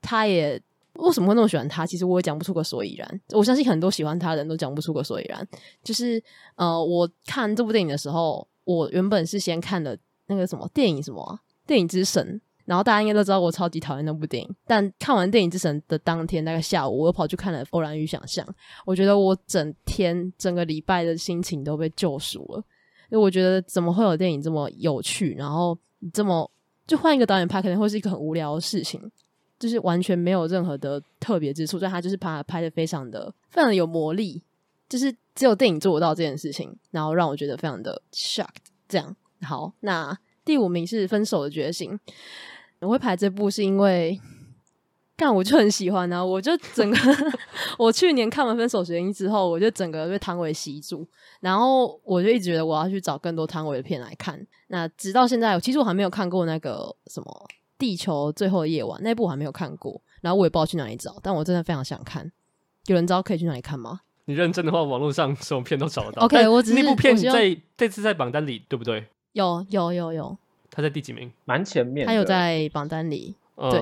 [0.02, 0.62] 他也
[0.96, 1.86] 为什么会那么喜欢他？
[1.86, 3.22] 其实我也讲不出个所以然。
[3.32, 5.48] 我相信很多喜欢他的人都讲不出个所以然。
[5.82, 6.22] 就是
[6.56, 11.40] 呃，我看这部电影的时候，我原本是先看了那个什么电影什么、啊。
[11.66, 14.56] 电影之神，然后大家应该都知道我超级讨厌那部电影。
[14.68, 18.46] 但看完电影之神的当天，大概下午，我又跑去看了《偶然与想象》。
[18.86, 22.64] 我觉得我整天、整个礼拜的心情都被救赎了。
[23.10, 25.76] 因为我觉得怎么会有电影这么有趣，然后
[26.14, 26.48] 这么
[26.86, 29.02] 就换一个导演拍，可能会是一个很无聊的事情，
[29.58, 31.80] 就是完全没有任何的特别之处。
[31.80, 34.44] 但他就是把它拍得非常的、非常的有魔力，
[34.88, 38.70] 就是只有电影做得到这件事情，然后让我觉得非常的 shocked。
[38.88, 40.16] 这样好，那。
[40.46, 41.92] 第五名是《分手的决心》，
[42.82, 44.20] 我会排这部是因为，
[45.18, 46.24] 干我就很喜欢啊！
[46.24, 46.98] 我就整个，
[47.78, 51.06] 我去年看完《分手决心》之后，我就整个被汤唯吸住，
[51.42, 54.40] 然后我就一直觉得我要去找更多汤唯的片来看。
[54.68, 57.46] 那直到现在，其实我还没有看过那个什么
[57.78, 62.32] 《地球最后的夜晚》那部，我还没有看过，然后我也不知道去哪里找，但我真的非常想看。
[62.86, 64.02] 有人知道可以去哪里看吗？
[64.26, 66.24] 你认真的话，网络上什么片都找得到。
[66.24, 69.06] OK，我只是那部片在这次在榜单里，对不对？
[69.34, 70.38] 有有有有，
[70.72, 71.32] 他在第几名？
[71.46, 73.82] 蛮前面，他有在榜单里，呃、对，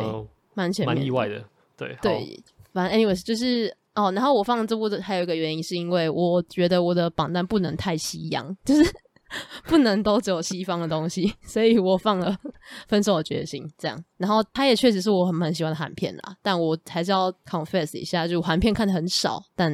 [0.54, 1.44] 蛮前面，蛮意外的，
[1.76, 2.44] 对对。
[2.74, 8.84] 反正 anyways 就是哦，然后我放这部的还有一个原因，是因为我觉得我的榜单不能太西洋，就是
[9.66, 12.32] 不能都只有西方的东西，所以我放了
[12.88, 14.04] 《分手的决心》这样。
[14.18, 19.72] 然后他也确实是我很很喜欢的韩片啦，但我还是要 confess 一下，就韩片看的很少，但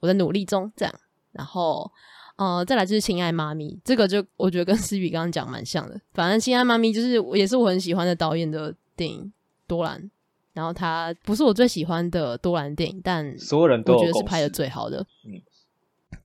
[0.00, 0.94] 我在努力中这样。
[1.32, 1.90] 然后。
[2.36, 6.00] 呃，再来就是《亲爱妈咪》，这个就我觉得跟 思雨刚刚讲蛮像的。
[6.12, 9.32] 反正《亲爱妈咪》就是也是我很喜欢的导演的电影
[9.66, 10.10] 多兰，
[10.52, 15.06] 然后他不是我最喜欢的多兰电影，但所有人都觉得是拍的最好的。
[15.24, 15.40] 嗯，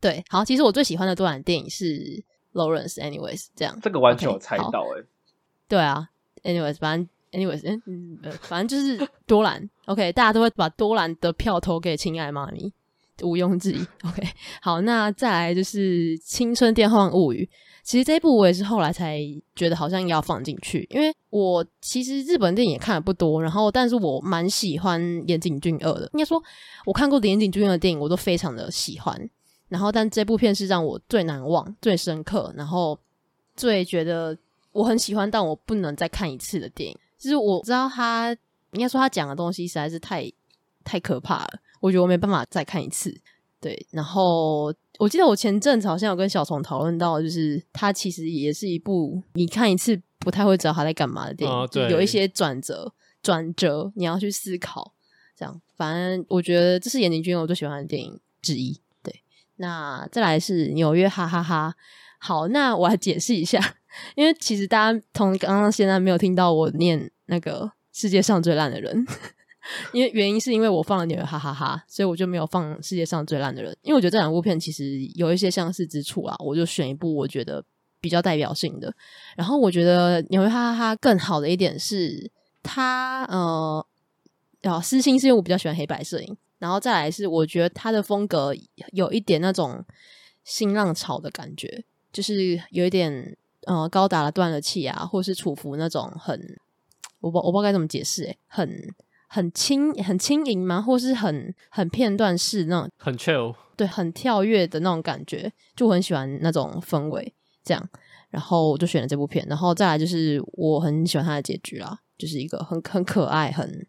[0.01, 5.03] 对，好，其实我最喜欢的多兰电影是 Lawrence Anyways，这样这个完全有猜到哎、
[5.67, 6.09] 对啊
[6.43, 12.73] ，Anyways，反正 Anyways，嗯嗯呃，反正就是多兰，OK，大家都会把多兰的票投给亲爱妈咪。
[13.21, 14.23] 毋庸置疑， OK。
[14.61, 17.47] 好，那再来就是《青春电幻物语》。
[17.83, 19.19] 其实这一部我也是后来才
[19.55, 26.07] 觉得好像要放进去，因为我其实日本电影也看的不多，然后但是我蛮喜欢岩井俊二的。
[26.13, 26.41] 应该说，
[26.85, 29.29] 我看过的岩井俊二的电影我都非常的喜欢。
[29.69, 32.97] 然后，但这部片是让我最难忘、最深刻，然后
[33.55, 34.37] 最觉得
[34.71, 36.97] 我很喜欢，但我不能再看一次的电影。
[37.19, 38.35] 就是我知道他，
[38.71, 40.31] 应该说他讲的东西实在是太
[40.83, 41.49] 太可怕了。
[41.79, 43.19] 我觉得我没办法再看一次，
[43.59, 43.87] 对。
[43.91, 54.93] 然后我记得我前阵子好像有跟小虫讨论到，就是它其实也是一部你看一次不太会知道他在干嘛的电影，哦、就有一些转折，转折你要去思考。
[55.35, 58.77] 这样，反正我觉得这是岩井俊我最喜欢的电影之一。
[59.01, 59.23] 对，
[59.55, 61.73] 那再来是纽约哈哈哈。
[62.17, 63.57] 好，那我来解释一下，
[64.15, 69.05] 因为其实大家从刚刚现在没有听到我念那个世界上最烂的人。
[69.91, 73.75] 因为原因是因为我放了纽约哈哈哈，所以我就没有放世界上最烂的人。
[73.81, 77.63] 因为我觉得这两部片其实有一些相似之处啊，我就选一部我觉得
[78.01, 78.93] 比较代表性的。
[79.35, 82.31] 然后我觉得纽约哈哈哈更好的一点是
[82.63, 83.85] 它呃，
[84.63, 88.53] 啊私心是因为我比较喜欢黑白摄影，然后再来是我觉得它的风格
[88.91, 89.83] 有一点那种
[90.43, 96.57] 新浪潮的感觉，就是有一点呃高达了断了气啊，或是楚服那种很
[97.19, 98.95] 我不我不知道该怎么解释诶、很。
[99.31, 100.81] 很轻很轻盈吗？
[100.81, 107.33] 或是很很片段式那种，很 chill，对，很跳跃的那种感觉，就很喜欢那种氛围。
[107.63, 107.89] 这样，
[108.31, 109.45] 然后我就选了这部片。
[109.47, 113.85] 然后再来就是我很喜欢它的结局啦，就是一个很很可爱、很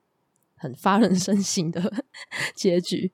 [0.57, 1.91] 很发人深省的
[2.55, 3.11] 结局。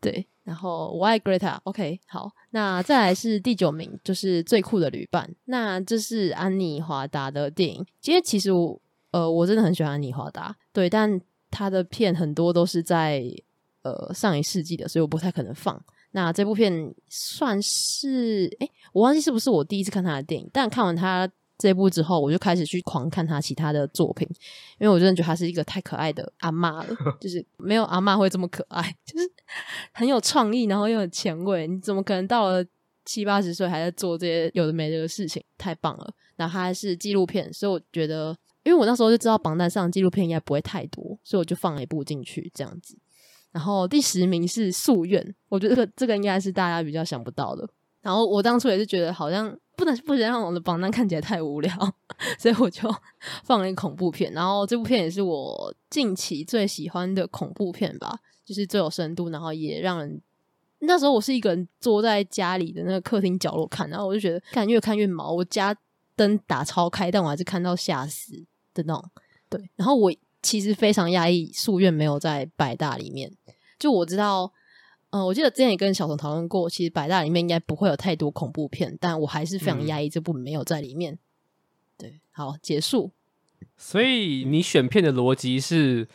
[0.00, 1.58] 对，然后我爱 Greta。
[1.64, 5.34] OK，好，那再来是第九名，就是最酷的旅伴。
[5.46, 7.84] 那这是安妮华达的电影。
[8.00, 11.20] 其实其实我呃我真的很喜欢安妮华达，对，但。
[11.50, 13.24] 他的片很多都是在
[13.82, 15.82] 呃上一世纪的，所以我不太可能放。
[16.12, 24.26] 那这部片算是诶，我忘记是不是我第一次看他的电影，但看完他这部之后，我就开始去狂看他其他的作品，
[24.78, 29.30] 因为我真的觉得他是一个太可爱的阿嬷了， 就是没有阿嬷会这么可爱，就是
[29.92, 31.66] 很有创意，然后又很前卫。
[31.66, 32.64] 你怎么可能到了
[33.04, 35.42] 七八十岁还在做这些有的没的的事情？
[35.58, 36.14] 太棒了！
[36.36, 38.36] 然后他还是纪录片，所以我觉得。
[38.68, 42.98] 因为我那时候就知道榜单上纪录片应该不会太多，所以我就放了一部进去这样子。
[43.50, 47.66] 然后第十名是《夙愿》，我觉得这个这个应该是大家比较想不到的。
[48.02, 51.74] 然后我当初也是觉得好像不能不能让我的榜单看起来太无聊，
[52.38, 52.94] 所以我就
[53.42, 54.30] 放了一恐怖片。
[54.34, 60.20] 然后这部片也是我近期最喜欢的恐怖片吧，就是最有深度，然后也让人
[60.80, 65.32] 那时候我是一个人坐在家里的那个客厅角落看，然后我就觉得看越看越毛。
[65.32, 65.74] 我家
[66.14, 68.44] 灯打超开，但我还是看到吓死。
[68.78, 69.10] 的那种
[69.48, 73.30] 对，然后我其实非常压抑，夙愿没有在百大里面。
[73.78, 74.52] 就我知道，
[75.10, 81.14] 嗯、呃，我记得之前也跟小虫讨论过，其实百大里面应该不会有太多恐怖片，但我还是非常压抑这部没有在里面。
[81.14, 81.18] 嗯、
[81.98, 83.10] 对，好，结束。
[83.76, 86.08] 所以你选片的逻辑是？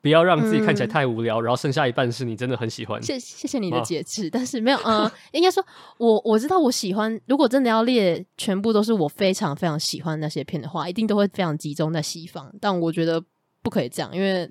[0.00, 3.02] 不要让自己看起来太无聊，嗯、然后剩下一半是你真的很喜欢。
[3.02, 5.64] 谢谢谢你的解释， 但是没有，嗯、呃，应该说，
[5.98, 7.20] 我我知道我喜欢。
[7.26, 12.52] 如果真的要列全部都是我非常非常喜欢那些片的话，一定都会非常集中在西方。
[12.60, 13.22] 但我觉得
[13.62, 14.50] 不可以这样，因为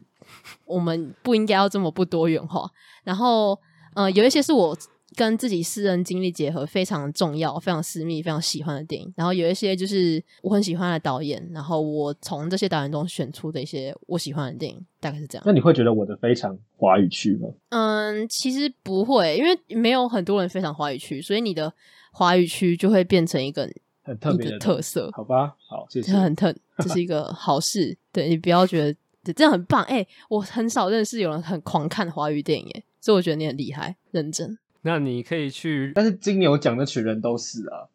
[0.66, 2.70] 我们不应该要这么不多元化。
[3.04, 3.60] 然后，
[3.96, 4.78] 呃，有一些是我。
[5.16, 15.44] 跟自己私人经历结合非常重要、非常私密、非常喜欢的电影，然后有一些就是我很喜欢的导演，然后我从这些导演中选出的一些我喜欢的电影，大概是这样。
[15.46, 17.50] 那你会觉得我的非常华语区吗？
[17.70, 21.72] 嗯，其实不会，因为没有很多人非常华语区，所以你的
[22.12, 23.70] 华语区就会变成一个
[24.04, 25.10] 很特别的特色。
[25.14, 26.12] 好吧，好，谢谢。
[26.12, 27.98] 这很特，这是一个好事。
[28.12, 29.84] 对，你不要觉得这样很棒。
[29.84, 34.58] 哎、欸，我很少认识有人很狂看华语电影，哎，所以我觉得你很厉害，认真。
[34.86, 37.90] 那你可以去，但是金牛奖那群人都是啊，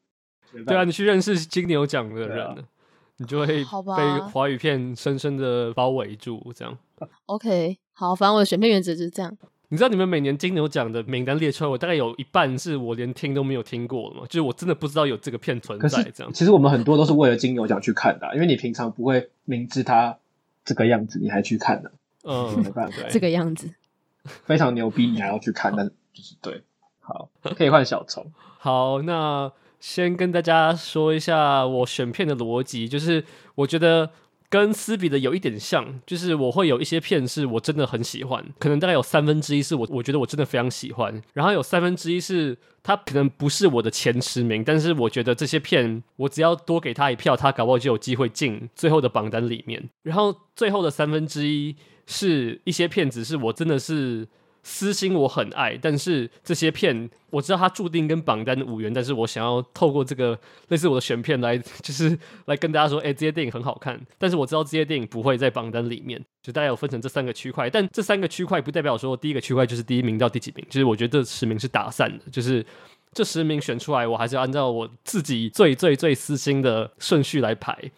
[0.66, 2.56] 对啊，你去认识金牛奖的人，啊、
[3.18, 6.76] 你就会被华语片深深的包围住，这样。
[7.26, 9.38] OK，好，反正我的选片原则就是这样。
[9.68, 14.26] 你知道你们每年金牛奖的名单列出来，我大概有一半是我连听都没有听过的吗？
[14.26, 16.32] 就是我真的不知道有这个片存在，这样。
[16.32, 20.18] 其实我们很多都是为了金牛奖去看的，啊，因为你平常不会明知它
[20.64, 21.90] 这个样子，你还去看呢，
[22.24, 22.50] 啊。
[22.50, 23.70] 嗯，没办法，这个样子
[24.44, 26.64] 非常牛逼，你还要去看，但就是对。
[27.10, 28.24] 好，可以换小虫。
[28.58, 33.24] 好，那先跟大家说一下我选片的逻辑，就是
[33.56, 34.10] 我觉得
[34.48, 49.88] 跟斯比的有一点像，就是我会有一些片是我真的很喜欢，可能大概有三分之一是我我觉得我真的非常喜欢，然后有三分之一是他可能不是我的前十名，但是我觉得这些片我只要多给他一票，他搞不好就有机会进最后的榜单里面。
[50.02, 51.74] 然后最后的三分之一
[52.06, 54.28] 是一些片子是我真的是。
[54.62, 72.64] 私心我很爱，但是这些片我知道它注定跟榜单无缘，但是我想要透过这个类似我的选片来，就是 来跟大家说，哎、这些电影很好看，但是我知道这些电影不会在榜单里面，就大家有分成这三个区块，但这三个区块不代表说第一个区块就是第一名到第几名，就是我觉得这十名是打散的，就是
[73.12, 77.90] 这十名选出来，我还是要按照我自己最最最私心的顺序来排。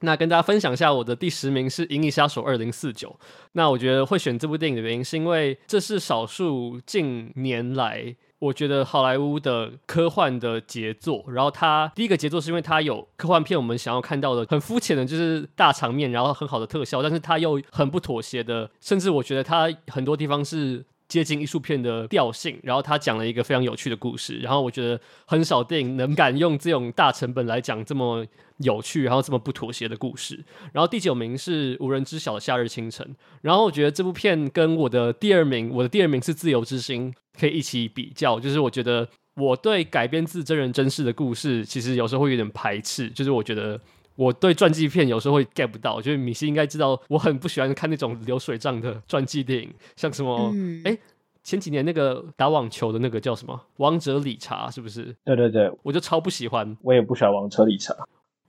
[0.00, 3.08] 那跟大家分享一下，我的第十名是《银翼杀手二零四九》。
[3.52, 11.24] 那我觉得会选这部电影的原因，是因为这是少数近年来我觉得好莱坞的科幻的杰作。
[11.28, 20.84] 然后它第一个杰作是因为它有科幻片我们想要看到的很肤浅的，就是大场面，然后很好的特效，但是它又很不妥协的，甚至我觉得它很多地方是。
[21.08, 28.26] 接近艺术片的调性，然后他讲了一个非常有趣的故事，然后我觉得很少电影能敢用这种大成本来讲这么
[28.58, 30.44] 有趣，然后这么不妥协的故事。
[30.72, 38.40] 然后第九名是无人知晓的夏日清晨，然后我觉得这部片跟我的第二名，我的第二名是自由之心，可以一起比较。
[38.40, 43.80] 就是我觉得我对改编自真人真事的故事，其实有时候会有点排斥，就是我觉得。
[44.16, 50.52] 我对传记片有时候会 get 不到，我觉得米西应该知道，我很不喜欢看那种流水账的传记电影，像什么，
[50.84, 50.98] 哎、
[51.42, 55.14] 前几年那个打网球的那个叫什么《王者理查》，是不是？
[55.24, 56.76] 对对对，我就超不喜欢。
[56.82, 57.92] 我也不喜欢《王者理查》，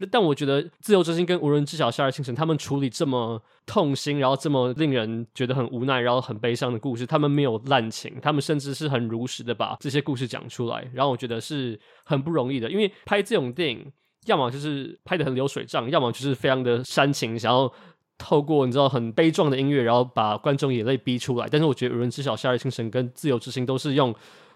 [0.10, 13.92] 但我觉得《自由之心》跟《无人知晓夏日清晨》他们处理这么痛心，然后这么令人觉得很无奈，然后很悲伤的故事，他们没有滥情，他们甚至是很如实的把这些故事讲出来，然后我觉得是很不容易的，因为拍这种电影。
[14.28, 17.70] 要么就是拍的很流水账，要么就是非常的煽情，想要
[18.18, 21.48] 透过你知道很悲壮的音乐，然后把观众眼泪逼出来。
[21.50, 24.14] 但是我觉得《无人知晓》《夏日清晨》跟《自由之心》都是用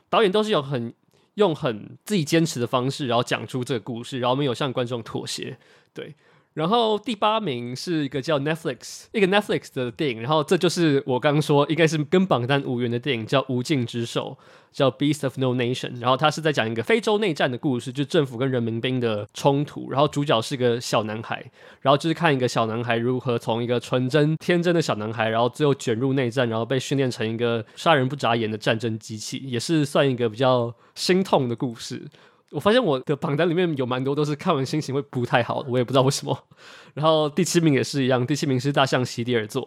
[0.10, 0.94] 导演都是有很
[1.36, 5.58] 用很自己坚持的方式，然后讲出这个故事，然后没有向观众妥协。
[5.94, 6.14] 对。
[6.54, 14.38] 然后第八名是一个叫 Netflix 一个 Netflix 的电影，然后这就是我刚刚说应该是跟榜单无缘的电影，叫《无尽之兽》，
[14.78, 15.92] 叫《Beast of No Nation》。
[16.02, 19.90] 然后它是在讲一个非洲内战的故事，就政府跟人民兵的冲突。
[19.92, 21.42] 然后主角是个小男孩，
[21.80, 32.10] 然后就是看一个小男孩如何从一个纯真天真的小男孩，然后最后卷入内战，然后被训练成一个杀人不眨眼的战争机器，也是算一个比较心痛的故事。
[32.52, 36.38] 我发现我的榜单里面有蛮多都是看完心情会不太好，我也不知道为什么。
[36.94, 39.64] 然后第七名也是一样，第七名是《大象席地而坐》，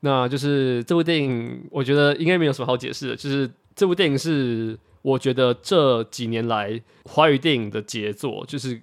[0.00, 8.80] 那就是这部电影，我觉得应该没有什么好解释的，就是这部电影是我觉得这几年来华语电影的杰作，就是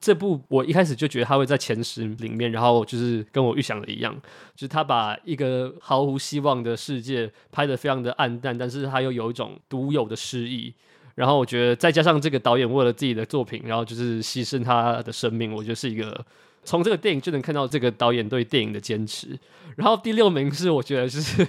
[0.00, 4.14] 这部我一开始就觉得它会在前十里面，然后就是跟我预想的一样，
[4.56, 10.72] 就是他把一个毫无希望的世界拍得非常的暗淡，但是他又有一种独有的诗意。
[11.14, 16.24] 然后我觉得再加上这个导演为了自己的作品，然后就是牺牲他的生命，我觉得是一个
[16.64, 19.38] 从这个电影就能看到这个导演对电影的坚持。
[19.76, 21.46] 然后第六名是我觉得就是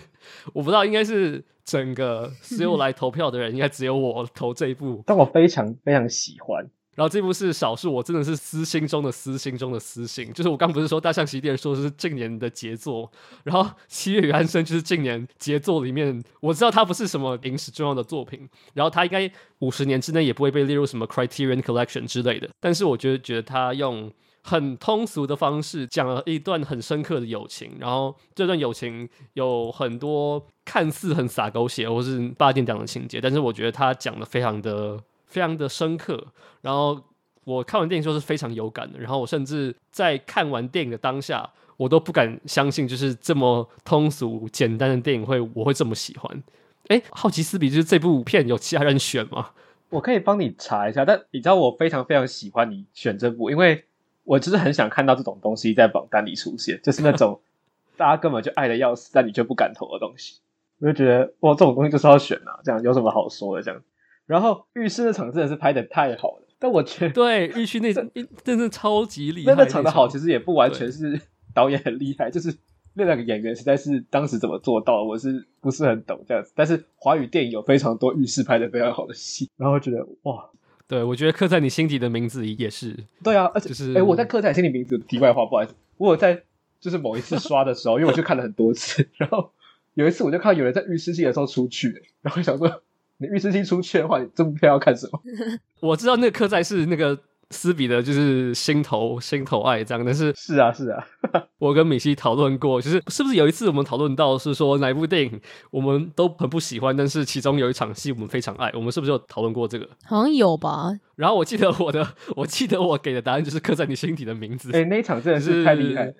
[0.54, 6.67] 我不知道应该是整个所有来投票的人应该只有我投这一部，但我非常非常喜欢。
[6.95, 10.31] 然后这部是少数，我真的是私心中的私心中的私心。
[10.34, 13.12] 就是我刚不是说《大象席地而坐》说是近年的杰作，
[13.43, 19.29] 然后《七月与安生》就是近年杰作里面，我知道它不是什么影史重要的作品，然后它应该
[19.60, 22.49] 五十年之内也不会被列入什么 Criterion Collection 之类的。
[22.62, 24.10] 但是我觉得，觉得他用
[24.41, 34.97] 很通俗的方式讲了一段很深刻的友情，然后这段友情有很多看似很洒狗血或是八点档的情节，但是我觉得他讲的非常的。
[35.27, 36.27] 非常的深刻，
[36.61, 37.01] 然后
[37.43, 46.43] 我看完电影之后是非常有感的，然后我甚至在看完电影的当下，我都不敢相信，就是这么通俗简单的电影会我会这么喜欢。
[46.88, 49.51] 哎，好奇斯比，就是这部片有其他人选吗？
[49.89, 53.86] 我可以帮你查一下，但你知道我非常非常喜欢你选这部，因为
[54.23, 57.39] 我就是很想看到这种东西在榜单里出现，就是那种
[57.97, 60.39] 大家根本就爱的要死，但你却不敢投的东西，
[60.80, 63.82] 我就觉得哇，这种东西就是要选啊，这样有什么好说的这样。
[64.26, 68.09] 然后浴室那场真的是拍的太好了，但我觉得对浴室那场
[68.43, 69.51] 真的超级厉害。
[69.51, 71.21] 那个场的好其实也不完全是
[71.53, 72.55] 导演很厉害，就是
[72.95, 76.51] 那两个演员实在是当时怎么做到，我是不是很懂这样子。
[76.55, 80.49] 但是华语电影有非常多浴室拍的非常好的戏，然后觉得哇，
[80.88, 82.97] 对我觉得刻在你心底的名字也是。
[83.23, 84.97] 对啊，而且就是哎，我在刻在你心里名字。
[84.97, 86.41] 题外话，不好意思，我有在
[86.80, 89.51] 就是某一次刷的时候，因为我去看了很多次，然后
[89.93, 92.82] 有一次我就看到有人在浴室戏的时候出去，然后想说。
[93.18, 95.22] 你预知性出去的话，你这部片要看什么？
[95.82, 97.18] 我知道那个刻在是那个
[97.51, 101.05] 斯比的，就是心头心头爱这样，但是是啊是啊，
[101.59, 105.39] 我跟米西讨论过，就是是不是有一次我们讨论到是说哪一部电影
[105.72, 109.88] 我们都很不喜欢，但是其中有一场戏我们非常爱，我们是不是有讨论过这个？
[110.05, 110.91] 好像有吧。
[111.16, 112.05] 然后我记得我的，
[112.36, 114.72] 我记得我给的答案就是刻在你心底的名字。
[114.74, 116.13] 哎、欸，那一场真的是太厉害了。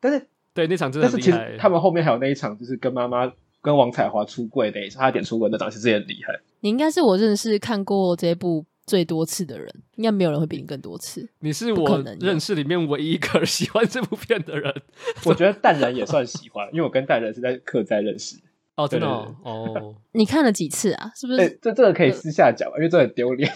[0.00, 1.30] 但是对那场真的很厉害。
[1.30, 3.32] 但是其实他们后面还有那一场，就是跟妈妈
[3.64, 6.38] 跟王彩华出柜的，差点出轨那档，其实也很厉害。
[6.60, 11.26] 你应该是我认识看过这部最多次的人，应该没有人会比你更多次。
[11.40, 14.70] 你是我认识里面唯一一个喜欢这部片的人。
[15.24, 18.36] 我觉得淡然也算喜欢，因为我跟淡然是在客栈认识。
[18.74, 19.34] 哦，真的哦。
[19.42, 21.10] 哦你看了几次啊？
[21.16, 21.38] 是不是？
[21.38, 23.50] 欸、这这个可以私下讲，因为这很丢脸。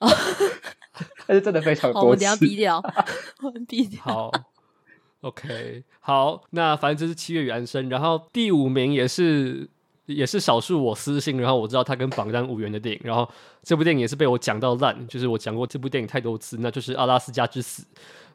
[0.00, 0.08] 哦，
[1.26, 2.06] 但是真的非常多次。
[2.08, 2.82] 我等下逼掉，
[3.42, 4.02] 我们逼掉。
[4.02, 4.30] 好
[5.20, 9.68] ，OK，好，那反正这是七月与安生，然后第五名也是。
[10.08, 13.28] 也是少数我私信，然后我知道他跟榜单无缘的电影，然后
[13.62, 17.82] 这部电影也是被我讲到烂，就是我讲过这部电影太多次，那就是《阿拉斯加之死》。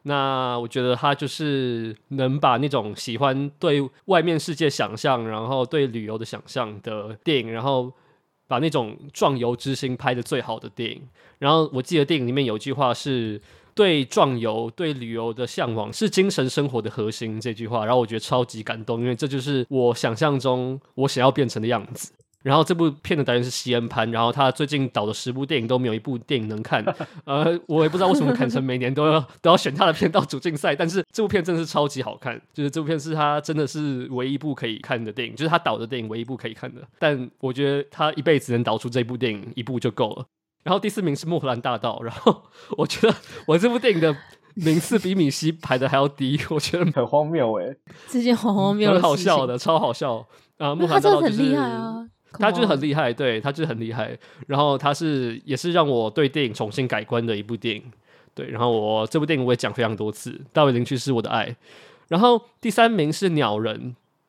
[0.02, 7.92] 那我觉得他就是能把那种喜欢对外面世界想象，然后对旅游的想象的电影，然后
[8.46, 11.02] 把那种壮游之心拍得最好的电影。
[11.40, 13.42] 然后我记得电影里面有一句话是。
[13.74, 17.40] 对壮游、对旅游的向往是精神生活的核心。
[17.40, 22.12] 这句话，然后我觉得超级感动，因为这就是我想象中我想要变成的样子。
[22.42, 26.84] 然后这部片的导演是西恩潘，然后他最近导的十部电影都没有一部电影能看。
[27.24, 36.82] 呃，我也不知道为什么坎城每年都要都要选他的片到主竞赛，但是这部片真的是超级好看，就是这部片是他真的是唯一一部可以看的电影，就是他导的电影唯一一部可以看的。
[36.98, 40.26] 但我觉得他一辈子能导出这部电影一部就够了。
[40.64, 42.42] 然后第四名是《穆兰大道》， 然后
[42.76, 43.14] 我觉得
[43.46, 44.16] 我这部电影的
[44.54, 47.76] 名次比米西排的还要低， 我觉得很荒谬哎，
[48.08, 50.26] 这件荒荒谬，很好笑的，超好笑
[50.58, 50.74] 啊！
[50.74, 54.18] 穆兰大道就是很厉害啊，他就是很厉害，对，他就是很厉害。
[54.46, 57.82] 然后他是也是让我对电影重新改观的一部电影，
[58.34, 58.48] 对。
[58.48, 61.46] 然后我这部电影我也讲非常多次，《大卫林区是我的爱》。
[62.08, 63.78] 然后第三名是《鸟人》，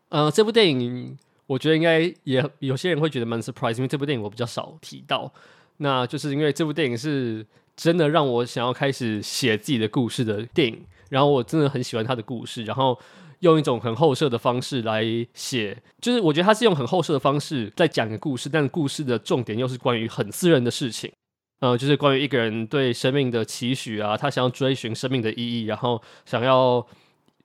[0.10, 1.18] 呃，这部电影
[1.48, 5.32] 我觉得应该也有些人会觉得蛮 surprise，因为这部电影我比较少提到。
[5.78, 7.46] 那就是因为这部电影是
[7.76, 12.98] 真的让我想要开始写自己的故事的电影，然后我真的很喜欢他的故事，然后
[13.40, 15.04] 用一种很后设的方式来
[15.34, 21.12] 写，就是我觉得他是用很后设的方式在讲个故事，但故事的重点又是关于很私人的事情，
[21.60, 26.86] 呃，就是关于一个人对生命的期许啊，他想要追寻生命的意义，然后想要。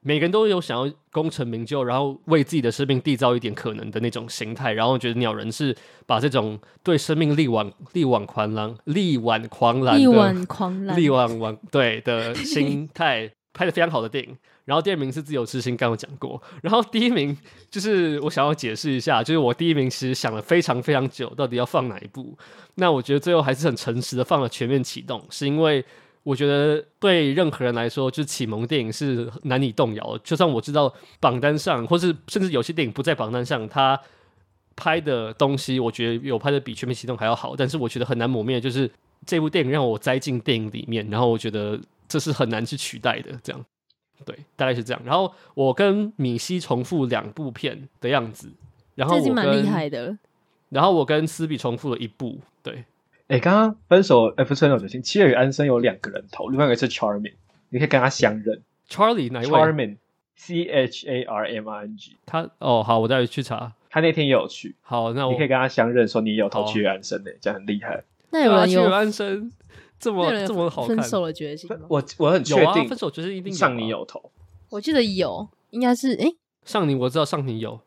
[0.02, 5.76] 每个人都有想要功成名就，然后为自己的生命缔造一点可能的那种心态，然后我觉得鸟人是
[6.06, 14.34] 把这种对生命力挽力挽狂澜、力挽狂澜、力挽狂澜、力挽狂对的心态拍的非常好的电影。
[14.64, 16.40] 然后第二名是自由之心，刚刚讲过。
[16.62, 17.36] 然后第一名
[17.70, 22.38] 就是我想要解释一下，就是我第一名其实想了非常非常久，到底要放哪一部。
[22.76, 25.84] 那我觉得最后还是很诚实的放了全面启动，是因为。
[26.22, 30.18] 我觉得对任何人来说，就是启蒙电影是难以动摇的。
[30.22, 33.98] 就算我知道榜单上，或是甚至有些电影不在榜单上，他
[34.76, 37.56] 拍的东西，我觉得有拍的比《全面启动》还要好。
[37.56, 38.90] 但是我觉得很难磨灭，就是
[39.24, 43.32] 这部电影让我栽进电影里面，然后我觉得这是很难去取代的。
[43.42, 43.64] 这样，
[44.26, 45.02] 对，大概是这样。
[45.04, 48.50] 然后我跟米西重复两部片的样子，
[48.94, 50.16] 然后我跟，蛮厉害的。
[50.68, 52.84] 然后我跟斯比重复了一部，对。
[53.30, 57.34] 哎，刚刚分手 F 村有决心，七月与安生有两个人头，另外一个是 Charming，
[57.68, 58.60] 你可以跟他相认。
[58.88, 62.16] Charlie 哪一位？Charming，C H A R M I N G。
[62.26, 63.72] 他哦，好，我待会去查。
[63.88, 64.74] 他那天也有去。
[64.80, 68.02] 好，那我你可以跟他相认，说你有投七月安生呢，这样很厉害。
[68.30, 69.52] 那有人有七月安生
[70.00, 70.96] 这么这么好看？
[70.96, 71.70] 分手的决心？
[71.86, 74.20] 我我很确定，分手决心一定上你有投。
[74.70, 76.26] 我记得有，应该是哎，
[76.64, 77.80] 上你我知道上你有。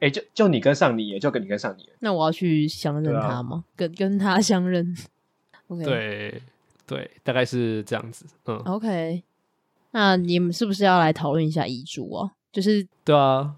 [0.00, 1.88] 哎、欸，就就你跟上你，也就跟你跟上你。
[2.00, 3.64] 那我要去相认他吗？
[3.66, 4.94] 啊、跟跟他相认。
[5.66, 5.84] Okay.
[5.84, 6.42] 对
[6.86, 8.26] 对，大概是这样子。
[8.44, 9.22] 嗯，OK。
[9.92, 12.32] 那你们是不是要来讨论一下遗嘱啊？
[12.52, 13.54] 就是对啊，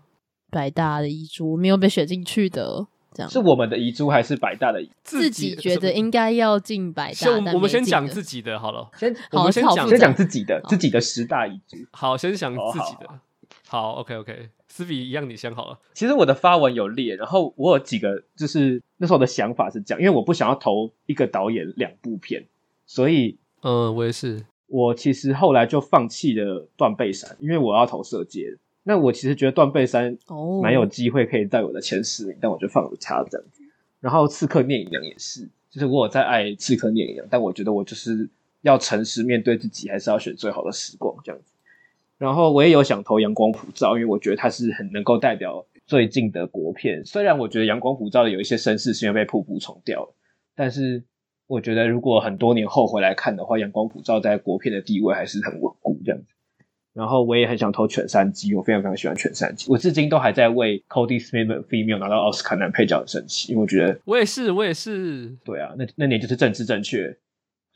[0.49, 4.81] 百大的遗嘱没有被选进去的，这样是我们的遗珠还是百大的？
[5.03, 7.15] 自己觉得应该要进百大。
[7.15, 11.77] 先我们先讲自己的好了，先我们先讲先讲自己的自己的十大遗珠。
[11.91, 13.09] 好，先讲自己的。
[13.67, 14.49] 好，OK OK。
[14.77, 15.79] 斯比一样，你先好了。
[15.95, 22.45] 其实我的发文有列，然后我有几个，就是那时候的想法是这样，因为我不想要投一个导演两部片，
[22.85, 24.45] 所以，嗯，我也是。
[24.67, 28.55] 我其实后来就放弃了《断背山》，因为我要投色戒。
[28.83, 33.63] 那我其实觉得《断背山》哦蛮有机会可以在我的前十名，但我就放了它这样子。
[34.01, 38.29] 然后《刺客聂隐娘》也是，就是我有在爱《刺客聂隐娘》，但我觉得我就是
[38.61, 41.53] 要诚实面对自己，还是要选最好的时光这样子。
[42.19, 47.05] 然后我也有想投《阳光普照》，因为我觉得它是很能够代表最近的国片。
[47.05, 50.15] 虽然我觉得《阳光普照》的有一些声势是因为被瀑布冲掉了，
[50.55, 51.03] 但是
[51.47, 56.27] 我觉得如果很多年后回来看的话，《阳光普照》在国片的地位还是很稳固这样子。
[56.95, 67.15] 然后我也很想投犬山鸡，我非常非常喜欢犬山鸡，我至今都还在为 Cody Smith 的 Female 拿到奥斯卡男配角的生气，因为我觉得我也是，我也是，对啊，那那年就是政治正确，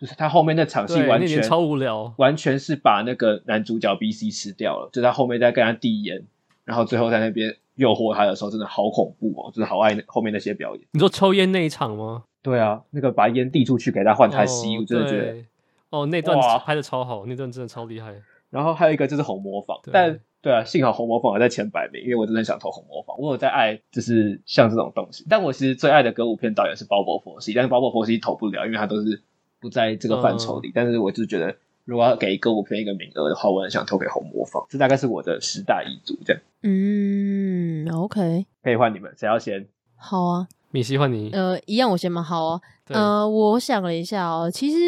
[0.01, 6.25] 就是他后面那场戏完全超无聊，完全是把那个男主角 BC 吃掉了，就在后面在跟他递烟，
[6.65, 10.83] 然后最后在那边诱惑他的时候，真的好恐怖哦，真的好爱后面那些表演。
[10.93, 12.25] 你说抽烟那一场吗？
[12.41, 15.37] 对啊，那个把烟递出去给他换他吸，哦、我真的觉得
[15.91, 18.15] 哦，那段拍的超好，那段真的超厉害。
[18.49, 23.15] 然后还有一个就是红磨坊，但对啊，幸好红模仿还在前百名，因为我真的想投红模仿。
[23.19, 25.27] 我有在爱，就是像这种东西。
[25.29, 29.23] 但我其实最爱的歌舞片导演是鲍勃·佛西，但是鲍勃·佛西投不了，因为他都是
[29.61, 30.69] 不在这个范畴里。
[30.69, 31.55] 嗯、但是我就觉得，
[31.85, 34.65] 如果要给歌舞片一个名额的话，我很想投给红魔方。
[34.69, 36.43] 这大概是我的十大遗嘱，这样。
[36.63, 39.67] 嗯，OK，可以换你们，谁要先？
[39.97, 41.31] 好啊，米西换你。
[41.33, 42.23] 呃，一样我先吗？
[42.23, 42.61] 好啊。
[42.89, 44.79] 呃，我想了一下哦，其实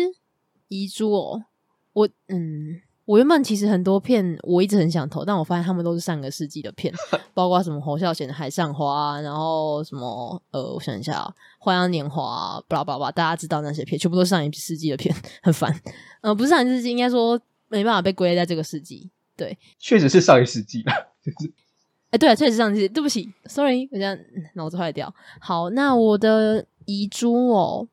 [0.69, 1.45] 遗珠哦，
[1.93, 2.81] 我嗯。
[3.13, 6.91] 我原本其实很多片我一直很想投，但我发现他们都是上个世纪的片，
[7.35, 11.21] 包括什么侯孝贤的《海上花》，然后什么呃，我想一下，
[11.59, 15.79] 《花样年华》，巴拉巴拉，大家知道那些片，全部都是上一世纪的片，很烦。
[16.23, 17.39] 呃，不是上一世纪，应该说
[17.69, 19.11] 没办法被归类在这个世纪。
[19.37, 20.95] 对，确实是上一世纪吧。
[21.23, 21.53] 就是，
[22.13, 22.89] 哎，对啊，确实是上一世纪。
[22.89, 24.19] 对不起，sorry，我现在
[24.55, 25.15] 脑子坏掉。
[25.39, 27.87] 好，那我的遗珠哦，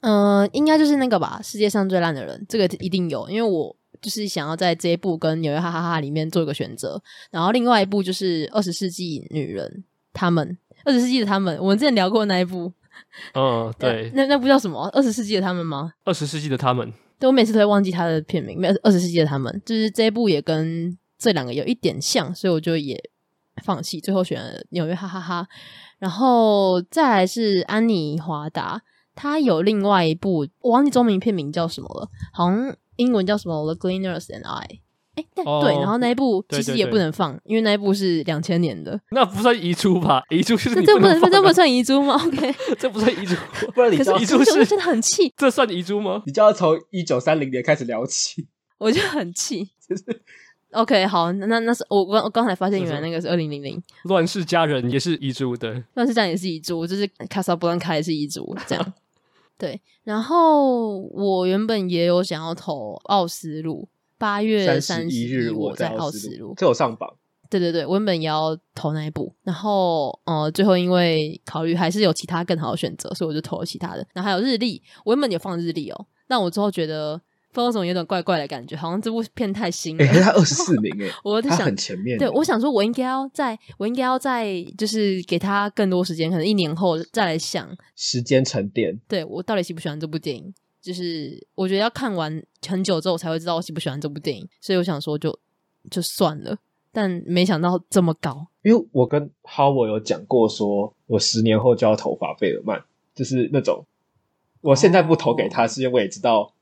[0.00, 3.76] 嗯、呃，应该就是那个吧，《世界上最烂的人》，这个一定有，因为我。
[4.00, 12.72] 就是想要在这一部跟纽约哈哈哈里面做一个选择，然后另外一部就是二十世纪女人，他们二十世纪的他们，我们之前聊过那一部，
[13.34, 14.88] 嗯， 对，那那部叫什么？
[14.92, 15.92] 二十世纪的他们吗？
[16.04, 18.60] 二十世纪的他们，对，我每次都会忘记他的片名。
[18.60, 23.02] 没有二十世纪的他们，就是这一部也跟这两个有一点像，所以我就也
[23.62, 25.48] 放弃，最后选了纽约哈哈哈。
[25.98, 28.82] 然后再来是安妮华达，
[29.14, 32.76] 她有另外一部，我忘记中文片名叫什么了，好像。
[32.96, 34.80] 英文叫什么？The Gleaners and I。
[35.16, 35.44] 哎，对，
[35.78, 39.00] 然后那一部其实也不能放，因为那一部是两千年的。
[39.10, 40.20] 那不算遗珠吧？
[40.30, 42.14] 遗珠是这不能，这不算遗珠吗？
[42.26, 43.36] OK，这不算遗珠。
[43.72, 45.32] 不然你可是遗珠是真的很气。
[45.36, 46.20] 这算遗珠吗？
[46.26, 48.48] 你就要从一九三零年开始聊起。
[48.78, 49.70] 我就很气。
[49.88, 50.02] 就是
[50.72, 53.80] OK，好，那那是我刚我刚才发现，原来那个是二零零零。
[54.06, 55.80] 乱世佳人也是遗珠的。
[55.94, 58.92] 乱世佳人也是遗珠，就是卡萨布兰卡也是遗珠，这样。
[59.58, 63.88] 对，然后我原本也有想要投奥斯陆，
[64.18, 67.14] 八月三十一日我在奥斯陆，这有上榜。
[67.48, 74.06] 对对对，我原本也要投那一部，然后呃，最后因为考虑还是有其他更好的选择，所以我就投了其他的。
[74.12, 77.20] 然后还有日历，我原本有放日历哦，但我之后觉得。
[77.54, 80.04] 不知道怎么有点怪怪的感觉，好像这部片太新了。
[80.04, 82.18] 哎、欸，他二十四名哎， 我在想他很前面。
[82.18, 89.00] 对，我想说，我应该要在，我应该要在，就是给他更多时间，可能一年后再来想时间沉淀。
[89.06, 90.52] 对，我到底喜不喜欢这部电影？
[90.82, 94.44] 就是我觉得要看完很久之后，我才会知道我喜不喜欢这部电影。
[94.60, 95.38] 所以我想说就，就
[95.90, 96.56] 就算了。
[96.90, 102.82] 但没想到这么高，因为我跟 Howard 有讲过说，说我十年后就要投法贝尔曼，
[103.14, 103.86] 就是那种
[104.60, 106.53] 我现在不投给他，是因为我也知道。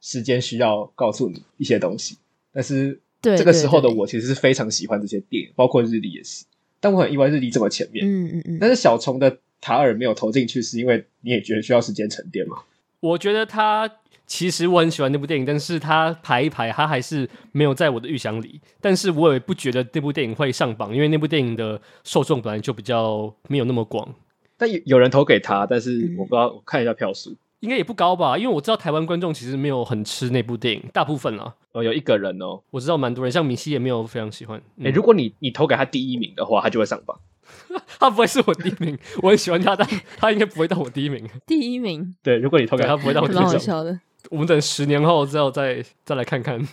[0.00, 2.16] 时间需要告诉你一些东西，
[2.52, 6.44] 但是这个时候的我其实是非常喜欢这些电影，包括日历也是。
[6.80, 8.58] 但我很意外日历这么前面，嗯嗯嗯。
[8.58, 12.56] 但是小虫的塔尔没有投进去，是因为你也觉得需要时间沉淀吗？
[13.00, 13.90] 我觉得他
[14.26, 18.58] 其实我很喜欢那部电影，但是他排一排，他还是没有在我的预想里。
[18.80, 24.14] 但是我也不觉得这部电影会上榜，因为那部电影的受众本来就比较没有那么广。
[24.56, 27.36] 但有有人投给他，但是我不知道，我看一下票数。
[27.60, 34.58] 应该也不高吧，因为我知道台湾观众其实没有很吃那部电影，大部分啊，哦，有一个人哦，我知道蛮多人，像米西也没有非常喜欢。
[34.58, 37.18] 哎、嗯欸，如果你你投给他第一名的话，他就会上榜。
[37.98, 39.86] 他不会是我第一名， 我很喜欢他，但
[40.16, 41.28] 他应该不会到我第一名。
[41.46, 43.44] 第一名，对，如果你投给他，不会到我第一名。
[43.44, 43.98] 蛮好笑的。
[44.30, 46.66] 我们等十年后之后再再来看看。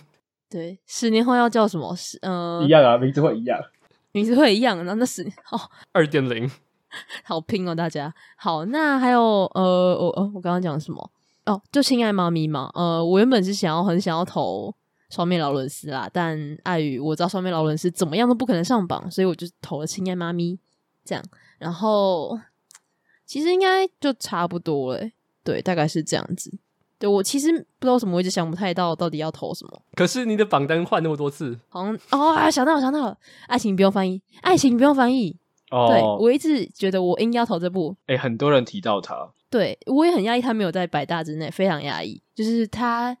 [0.48, 1.94] 对，十年后要叫什么？
[1.96, 3.60] 是呃，一样啊，名字会一样，
[4.12, 4.78] 名字会一样。
[4.78, 5.60] 然后那十年哦，
[5.92, 6.48] 二点零，
[7.24, 8.64] 好拼哦，大家好。
[8.66, 9.20] 那还有
[9.54, 11.10] 呃，我哦，我刚刚讲什么？
[11.46, 14.74] 哦，就亲爱妈咪嘛，呃，我原本是想要很想要投
[15.10, 20.58] 双面劳伦斯啦，但碍于我知道双面劳伦斯怎么样都不可能上榜，所以我就投了亲爱妈咪
[21.04, 21.24] 这样。
[21.58, 22.38] 然后
[23.24, 25.10] 其实应该就差不多了，
[25.42, 26.58] 对，大概是这样子。
[26.98, 29.82] 对，我其实不知道什么，我一直想不太到到底要投什么。
[29.94, 33.16] 可是你的榜单换那么多次，好像哦，啊，想到了，想到了，
[33.46, 35.36] 爱情不用翻译，爱情不用翻译。
[35.70, 37.96] 哦，对，我一直觉得我应该要投这部。
[38.06, 39.30] 哎、欸，很多人提到他。
[39.50, 42.20] 对，我也很压抑，他没有在百大之内，非常压抑。
[42.34, 43.16] 就是他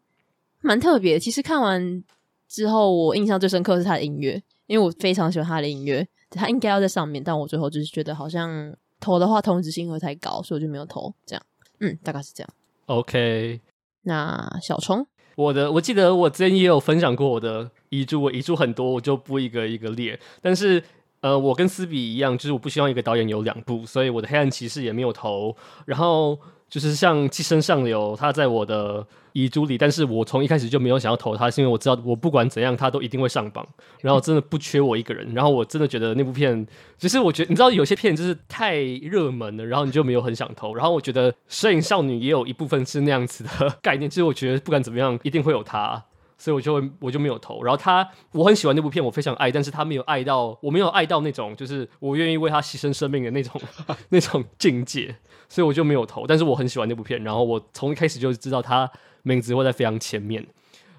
[0.60, 1.18] 蛮特别。
[1.18, 2.04] 其实看完
[2.48, 6.06] 之后，我印象最深刻是他的音乐，因为我非常喜欢他的音乐。
[6.30, 11.14] 他应该要在上面，但我最后就是觉得好像投的话，同质性会太高，所以我就没有投。
[11.24, 11.42] 这样，
[11.80, 12.50] 嗯，大概是这样。
[12.84, 13.60] OK，
[14.02, 20.20] 那小虫，我的我记得我之前也有分享过我的遗珠，我遗珠很多，我就不一个一个列。
[20.42, 20.82] 但是
[21.20, 25.56] 呃，我跟斯比一样，就是我不希望一个导演有两部，所以我的黑暗骑士也没有投。
[25.84, 26.38] 然后
[26.68, 29.06] 就是像寄生上流，他在我的。
[29.34, 33.64] 遗嘱里，但是我从一开始就没有想要投他，是因为我知道我不管怎样，他都一定会上榜。
[34.00, 35.32] 然后真的不缺我一个人。
[35.32, 36.66] 然后我真的觉得那部片，
[36.96, 40.74] 其实我觉得你知道有些片就是太热门了，然后你就没有很想投。
[40.74, 43.50] 然后我觉得《摄影少女》也有一部分是那样子的
[43.80, 46.02] 概念，其实我觉得不管怎么样，一定会有他，
[46.38, 47.62] 所以我就我就没有投。
[47.62, 53.60] 然后他，我很喜欢那部片，我非常爱，但是他没有爱到，我没有爱到那种就是我愿意为他牺牲生命的那种
[54.08, 55.14] 那种境界，
[55.48, 56.26] 所以我就没有投。
[56.26, 58.90] 但是我很喜欢那部片，然后我从一开始就知道他。
[59.24, 60.46] 名字会在非常前面，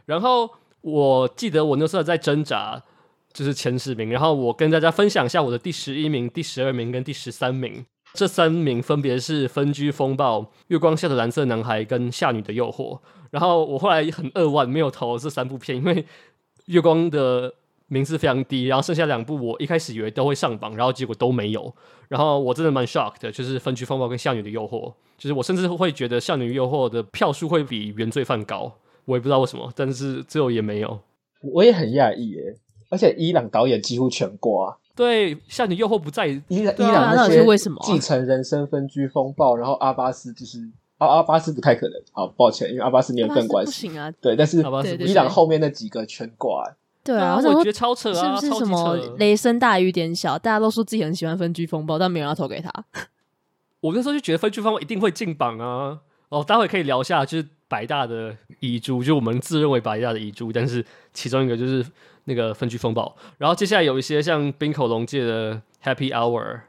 [0.05, 0.47] 然后
[0.81, 2.83] 我记得我那时候在挣扎，
[3.33, 7.83] 就是前十名，然后我跟大家分享一下我的第十一名、第十二名跟第十三名，
[8.13, 12.95] 这三名分别是《分居风暴》、《月光下的蓝色男孩》跟《夏女的诱惑》。
[13.31, 15.95] 然后我后来很扼腕，没有投这三部片，因为
[16.65, 17.53] 《月光》的
[17.87, 21.73] 名字非常低，然后剩下两部我一开始以为都会上榜，然后结果都没有。
[22.07, 28.73] 然后我真的蛮 shocked 的，就是《分居风暴》跟《夏女的诱惑》，就是我甚至会觉得《夏女的诱惑》的票数会比《原罪犯》高，
[29.05, 30.99] 我也不知道为什么，但是最后也没有。
[31.41, 32.55] 我也很讶异耶，
[32.89, 34.77] 而且伊朗导演几乎全挂啊。
[34.99, 37.79] 对，《像你诱惑》不在伊伊朗那些为什么？
[37.81, 40.59] 继承人生分居风暴，然后阿巴斯就是
[40.97, 43.87] 阿、啊、阿巴斯不太可能，好抱歉，因为阿巴斯年份关系。
[43.87, 44.11] 不行啊。
[44.19, 44.61] 对，但是
[44.99, 46.65] 伊朗后面那几个全挂。
[47.01, 48.35] 对啊，我觉得超扯啊！
[48.41, 50.37] 是不是什么雷声大雨点小？
[50.37, 52.69] 大家都说自己很喜欢分居风暴，但没有人要投给他。
[53.79, 55.99] 我那时候就觉得分居风暴一定会进榜啊！
[56.27, 61.85] 哦，待会可以聊一下，就是百大的遗珠，就我们自认为百大的遗珠，但是其中一个就是
[62.29, 63.13] 那个分区风暴。
[63.37, 66.61] 然后接下来有一些像滨口龙介的 Happy Hour，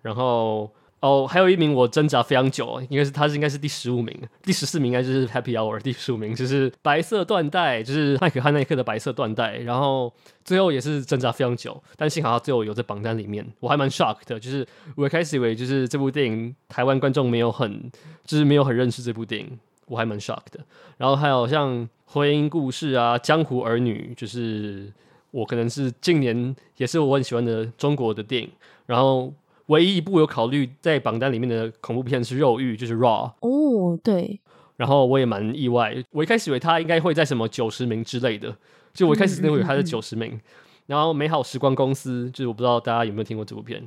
[0.00, 0.70] 然后。
[1.00, 4.12] 哦，还有一名我挣扎非常久，应该是他是应该是第十五名，
[4.42, 10.12] 第十四名应该就是 Happy Hour，第十五名就是白色缎带，就是麦可汉奈克的白色缎带，然后
[10.44, 14.66] 最后也是挣扎非常久，但幸好他最后有在榜单里面，我还蛮 shock 的，就是
[14.96, 17.88] 我一开始以为就是这部电影台湾观众没有很，
[18.24, 19.56] 就是没有很认识这部电影，
[19.86, 20.58] 我还蛮 shock 的。
[20.96, 24.92] 然后还有像婚姻故事啊，江湖儿女，就是
[25.30, 28.50] 我可能是近年也是我很喜欢的中国的电影，
[28.86, 29.32] 然后。
[29.68, 33.30] 唯一一部有考虑在榜单里面的恐怖片是《肉欲》，就是《Raw》。
[33.46, 34.40] 哦，对。
[34.78, 38.56] 然后我也蛮意外，我一开始以为他应该会在什么九十名之类的，
[38.94, 40.30] 就我一开始认为他是九十名。
[40.30, 40.40] 嗯嗯嗯。
[40.86, 43.86] 然后《美好时光公司》，就是我不知道大家有没有听过这部片，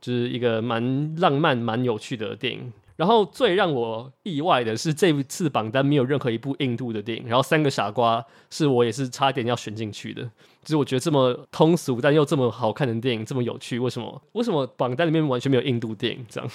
[0.00, 2.72] 就是一个蛮浪漫、蛮有趣的电影。
[2.96, 7.26] 然后最让我意外的是，这次榜单没有任何一部印度的电影。
[7.26, 8.20] 然后《三个傻瓜》
[8.50, 10.22] 是我也是差点要选进去的。
[10.62, 14.22] 就是我觉得这么通俗但又这么好看的电影，这么有趣，为什么？
[14.32, 16.24] 为什么榜单里面完全没有印度电影？
[16.28, 16.50] 这样，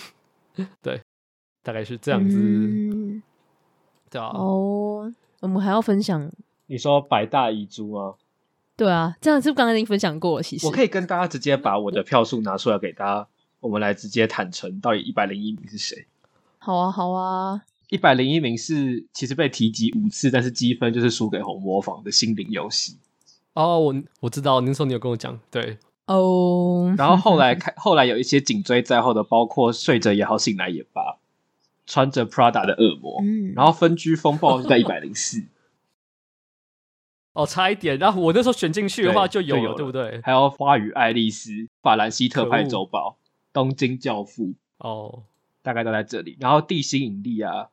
[0.81, 0.99] 对，
[1.63, 2.35] 大概是这样子。
[2.37, 3.21] 嗯、
[4.09, 4.31] 对啊。
[4.33, 6.29] 哦，我们还要分享？
[6.65, 8.15] 你说百大遗珠吗？
[8.75, 10.43] 对啊，这样是不是刚刚已经分享过了？
[10.43, 13.27] 其实我可以跟大家直接把我的票数拿出来给大家，
[13.59, 16.07] 我们来直接坦诚，到底一百零一名是谁？
[16.63, 22.97] 好啊，好啊，一百零一名是其实被提及五次，但是积分就是输给红魔坊的心灵游戏。
[23.53, 26.93] 哦，我我知道，那时候你有跟我讲，对哦。
[26.99, 31.17] 然后后来看，后来有一些紧追在后的，包括睡着也好，醒来也罢，
[31.87, 35.43] 穿着 Prada 的恶魔，嗯，然后分居风暴是在一百零四。
[37.33, 37.97] 哦，差一点。
[37.97, 40.21] 然后我那时候选进去的话就有了，对，就有了，对不对？
[40.21, 41.49] 还有花与爱丽丝、
[41.81, 43.17] 法兰西特派周报、
[43.51, 45.23] 东京教父，哦。
[45.61, 47.69] 大概都在这里，然后地心引力啊，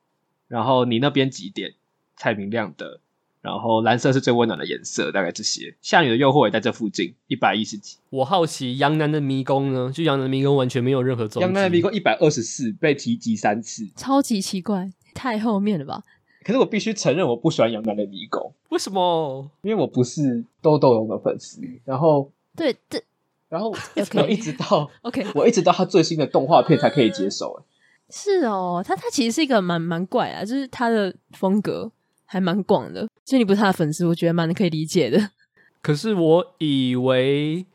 [0.49, 1.75] 然后你那边几点？
[2.17, 2.99] 蔡明亮的，
[3.43, 5.77] 然后蓝色是最温暖的颜色，大概这些。
[5.81, 7.97] 下雨的诱惑也在这附近，一百一十几。
[8.11, 9.93] 我好奇杨楠的迷宫呢？
[9.95, 11.45] 就杨楠的迷宫完全没有任何踪迹。
[11.45, 16.03] 杨楠的迷宫一百二十四，被提及三次，超级奇怪，太后面了吧？
[16.43, 18.53] 可是我必须承认，我不喜欢杨楠的迷宫。
[18.71, 19.49] 为什么？
[19.63, 21.61] 因为我不是豆豆龙的粉丝。
[21.85, 23.01] 然后，对对，
[23.49, 23.71] 然后
[24.17, 27.63] 我一直到 OK，我一直到他最新的动画片才可以接受。
[28.11, 31.91] 是哦，他他其实是一个蛮蛮怪啊，就是他的风格
[32.25, 33.07] 还蛮广的。
[33.25, 35.31] 所以你不是他的粉丝，我觉得蛮可以理解的。
[35.83, 37.67] 可是我以为，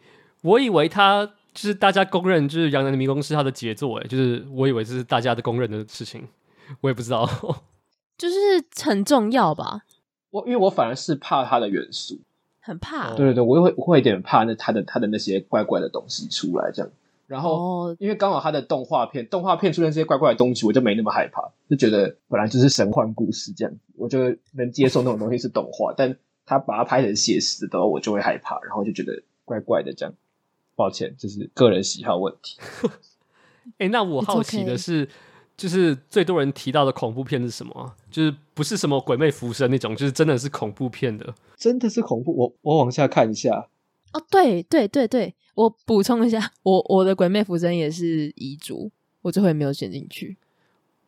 [0.41, 6.27] 我以为他就是大家公认，就是《羊男的迷宫》是他的杰作，哎，就是我以为这是大家的公认的事情，
[6.81, 7.29] 我也不知道，
[8.17, 8.35] 就是
[8.81, 9.81] 很重要吧？
[10.31, 12.19] 我因为我反而是怕他的元素，
[12.59, 13.13] 很怕。
[13.13, 16.91] 对对对，我会我会有点怕那他的他的那些怪怪的东西出来这样。
[17.25, 26.15] 然后，因为刚好他的动画片，动画片出现这些怪怪的东西，我就没那么害怕，就觉得本来就是神幻故事这样子，我就能接受那种东西是动画，但
[26.45, 30.13] 他把它拍成写实的时候，我就会害怕，然后就觉得怪怪的这样。
[30.75, 32.57] 抱歉，就是个人喜好问题。
[33.77, 35.09] 哎、欸，那我好奇的是，okay.
[35.09, 35.13] 就
[35.55, 37.93] 就是最多人提到的恐怖片是什么？
[38.09, 42.35] 就是不是什么鬼魅浮生那种，就是真的是恐怖片的，真的是恐怖。
[42.35, 43.67] 我我往下看一下。
[44.13, 48.91] 哦，对对对对，我补充一下，我我的鬼魅浮生也是遗嘱，
[49.23, 50.37] 我最后也没有选进去。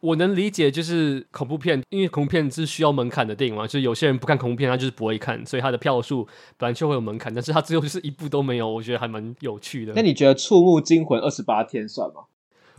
[0.01, 6.27] 我能理解，就是恐怖片，因为恐怖片是需要门槛的电影嘛，就是有些人不看恐怖片，他就是不会看，所以他的票数
[6.57, 7.33] 本来就会有门槛。
[7.33, 9.93] 但是他最后就是一部都没有，我觉得还蛮有趣的。
[9.95, 12.25] 那你觉得《触目惊魂二十八天》算吗？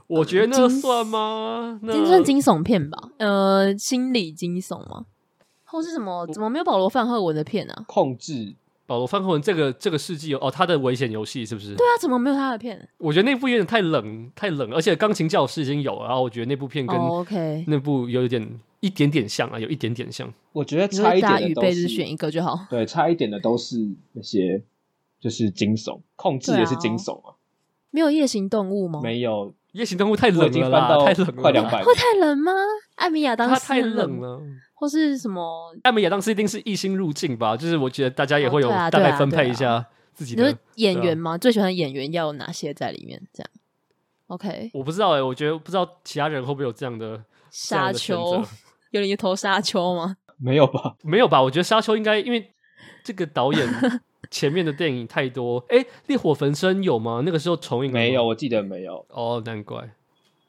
[0.06, 1.80] 我觉得那算吗？
[1.82, 3.10] 那算惊悚片吧？
[3.16, 5.06] 呃，心理惊悚吗？
[5.64, 6.24] 或是什么？
[6.28, 7.84] 怎么没有保罗范赫文的片啊？
[7.88, 8.54] 控制。
[8.87, 11.74] 保罗·范霍文这个这个世纪有哦，他的危险游戏是不是？
[11.74, 12.89] 对啊，怎么没有他的片？
[12.99, 18.49] 我觉得那部有点太冷，太冷，而且钢琴教师已经有了，然后我觉得那部片跟 OK 那部有一点
[18.80, 20.32] 一点点像啊，有一点点像。
[20.53, 22.66] 我觉得差一点的都是，选一个就好。
[22.70, 23.76] 对，差一点的都是
[24.12, 24.62] 那些
[25.20, 27.34] 就是惊悚，控制也是惊悚啊。
[27.91, 29.01] 没有夜行动物吗？
[29.03, 32.53] 没有，夜行动物太冷了啦，太冷了，快两百，会太冷吗？
[32.95, 34.41] 艾米亚当时太冷了。
[34.78, 35.74] 或是什么？
[35.84, 37.56] 艾米亚当斯一定是一心入境吧？
[37.56, 41.38] 就是我觉得大家也会有大概分配一下自己的演员吗？
[41.38, 43.20] 最喜欢的演员要有哪些在里面？
[43.32, 43.50] 这样
[44.26, 44.70] ，OK？
[44.74, 48.44] 我不知道哎，我觉得不知道其他人会不会有这样的沙丘？
[48.90, 50.18] 有人投沙丘吗？
[50.38, 50.96] 没有吧？
[51.02, 51.42] 没有吧？
[51.42, 52.50] 我觉得沙丘应该因为
[53.02, 53.66] 这个导演
[54.30, 55.64] 前面的电影太多。
[55.70, 57.22] 哎，烈火焚身有吗？
[57.24, 58.26] 那个时候重映没有？
[58.26, 59.06] 我记得没有。
[59.08, 59.90] 哦，难怪。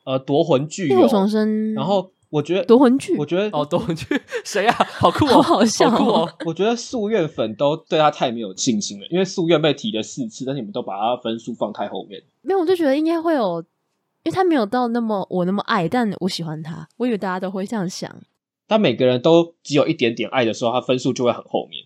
[0.03, 2.11] 呃，夺魂锯烈火重生，然后。
[2.29, 4.05] 我觉得夺魂剧，我觉得哦，夺魂剧
[4.43, 4.73] 谁啊？
[4.99, 6.29] 好酷哦，好笑哦！
[6.45, 12.21] 我觉得宿怨粉都对他太没有信心了，因为宿怨被提了四次，但你们都把他分数放太后面。
[12.41, 13.61] 没有，我就觉得应该会有，
[14.23, 16.87] 因为他没有到那么我那么爱，但我喜欢他。
[16.97, 18.13] 我以为大家都会这样想。
[18.67, 21.85] 当每个人都只有一点点爱的时候，他分数就会很后面。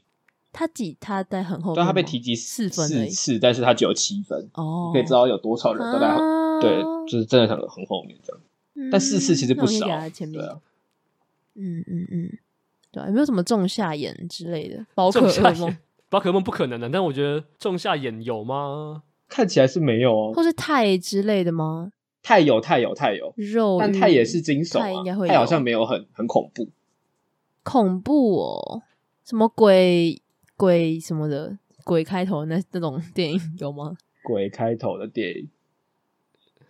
[0.52, 0.98] 他几？
[1.00, 8.42] 他在很后面，但他被提及四分四次，但是他只有七分哦，可以知道有多少人都在、啊、对，就是真的很很后面这样。
[8.76, 10.60] 嗯、但四次其实不少，对啊。
[11.56, 12.38] 嗯嗯嗯，
[12.92, 14.86] 对，有没有什么仲夏眼之类的？
[14.96, 15.22] 宝可
[15.56, 15.78] 梦，
[16.10, 19.04] 宝可梦不可能的，但我觉得仲夏眼有吗？
[19.28, 21.92] 看起来是没有哦，或是钛之类的吗？
[22.24, 26.70] 钛有，钛有，钛有肉，但钛也是惊悚啊，钛好像没有很很恐怖，
[27.64, 28.84] 恐怖哦，
[29.26, 30.22] 什么鬼
[30.56, 33.96] 鬼什么的鬼开头那那种电影有吗？
[34.24, 35.50] 鬼开头的电影。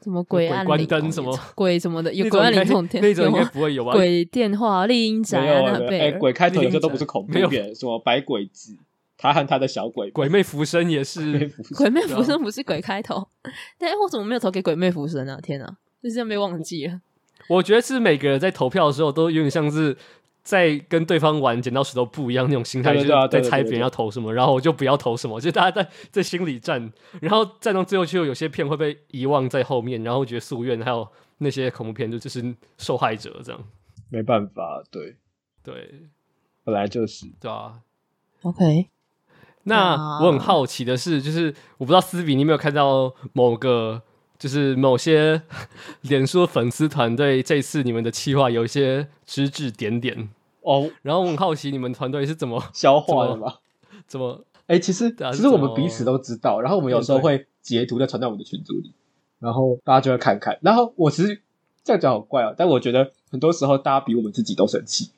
[0.03, 3.91] 什么鬼暗关灯什么鬼什么的，有鬼暗灵这种电，那种应该不会有吧？
[3.91, 8.75] 鬼电话、丽音宅啊，哎，鬼开头有些都不是恐怖片，什么百鬼子，
[9.17, 13.27] 他和他的小鬼，鬼魅浮生也是，鬼魅浮生不是鬼开头，
[13.77, 15.39] 但我怎么没有投给鬼魅浮生啊？
[15.41, 17.01] 天啊，就这样被忘记了。
[17.47, 19.97] 我觉得是每个人在投票的时候都有点像是。
[20.43, 33.63] 在跟对方玩剪刀石头布一样那种心态，就是在猜别人要投什么，然后我就不要投什么， 就大家在在心里战，然后战到最后就有些片会被遗忘在后面，然后觉得夙愿还有那些恐怖片就就是受害者这样，
[34.09, 35.15] 没办法，对。
[35.63, 36.09] 对，
[36.63, 37.27] 本来就是。
[37.39, 37.81] 对啊。
[38.41, 38.89] OK，
[39.65, 44.01] 那我很好奇的是，就是我不知道斯比你有没有看到某个。
[44.41, 45.39] 就是某些
[46.01, 50.29] 脸书粉丝团队这次你们的企划有一些指指点点
[50.61, 53.59] 哦，然后我很好奇你们团队是怎么消化的吧？
[54.07, 54.43] 怎么？
[54.65, 58.91] 哎、欸，其实其实我们彼此都知道，然后我们有时候会截图再传到我们的群组里，
[59.37, 60.57] 然后大家就会看看。
[60.63, 61.39] 然后我其实
[61.83, 65.11] 这样讲好怪啊，但我觉得很多时候大家比我们自己都生气，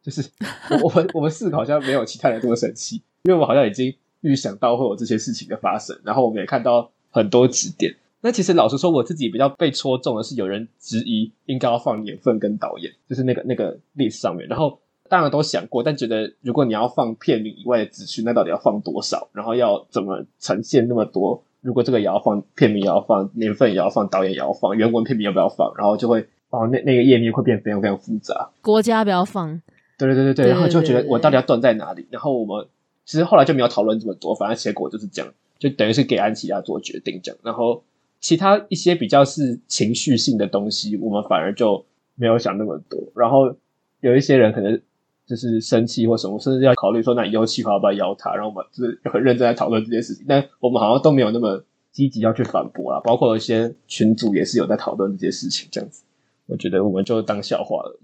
[0.00, 0.30] 就是
[0.70, 6.92] 我我们我们四个好像没有其他人这么生气，因为我们好像已经预想到会有这些事情的发生，然后我们也看到。
[7.10, 14.48] 很多指点，那其实老实说，我自己比较被戳中的是有人质疑应该要放年份跟导演，就是那个那个 list 上面。
[14.48, 14.78] 然后
[15.08, 19.28] 当然都想过，但觉得如果你要放片名以外的资讯，那到底要放多少？
[19.32, 21.42] 然后要怎么呈现那么多？
[21.60, 25.72] 如果这个也要放，片名也要放，年份也要放，导演也要放，原文片名要不要放？
[25.76, 28.50] 然后就会哦，那那个页面会变非常非常复杂。
[28.60, 29.60] 国家不要放，
[29.98, 32.06] 对对对对对，然后就觉得我到底要断在哪里？
[32.10, 32.66] 然后我们
[33.04, 35.32] 其实后来就没有讨论这么多，反正结果就是这样。
[35.58, 37.82] 就等于是给安琪拉做决定这样，然后
[38.20, 41.84] 其他一些比较是情绪性的东西，我们反而就
[42.14, 43.00] 没有想那么多。
[43.14, 43.54] 然后
[44.00, 44.80] 有一些人可能
[45.26, 48.34] 就是生气或什么，甚至要考虑说，那以后企划要不要邀他？
[48.34, 53.00] 然后我们就是很认真在讨论这件事情，但我们好像都没有那么积极要去反驳啊。
[53.00, 56.02] 包括有一些群组也是有在讨论这件事情，这样子，
[56.46, 57.98] 我觉得我们就当笑话了。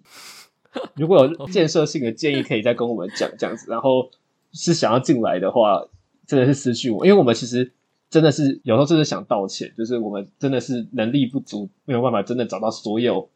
[0.95, 3.71] 如果有建设性的建议，可以再跟我们讲这样子。
[3.71, 4.11] 然后
[4.53, 5.87] 是想要进来的话。
[6.27, 7.71] 真的是失去我，因为我们其实
[8.11, 13.29] 真的是有时候真的想道歉，就是我们真的是能力不足，没有办法真的找到所有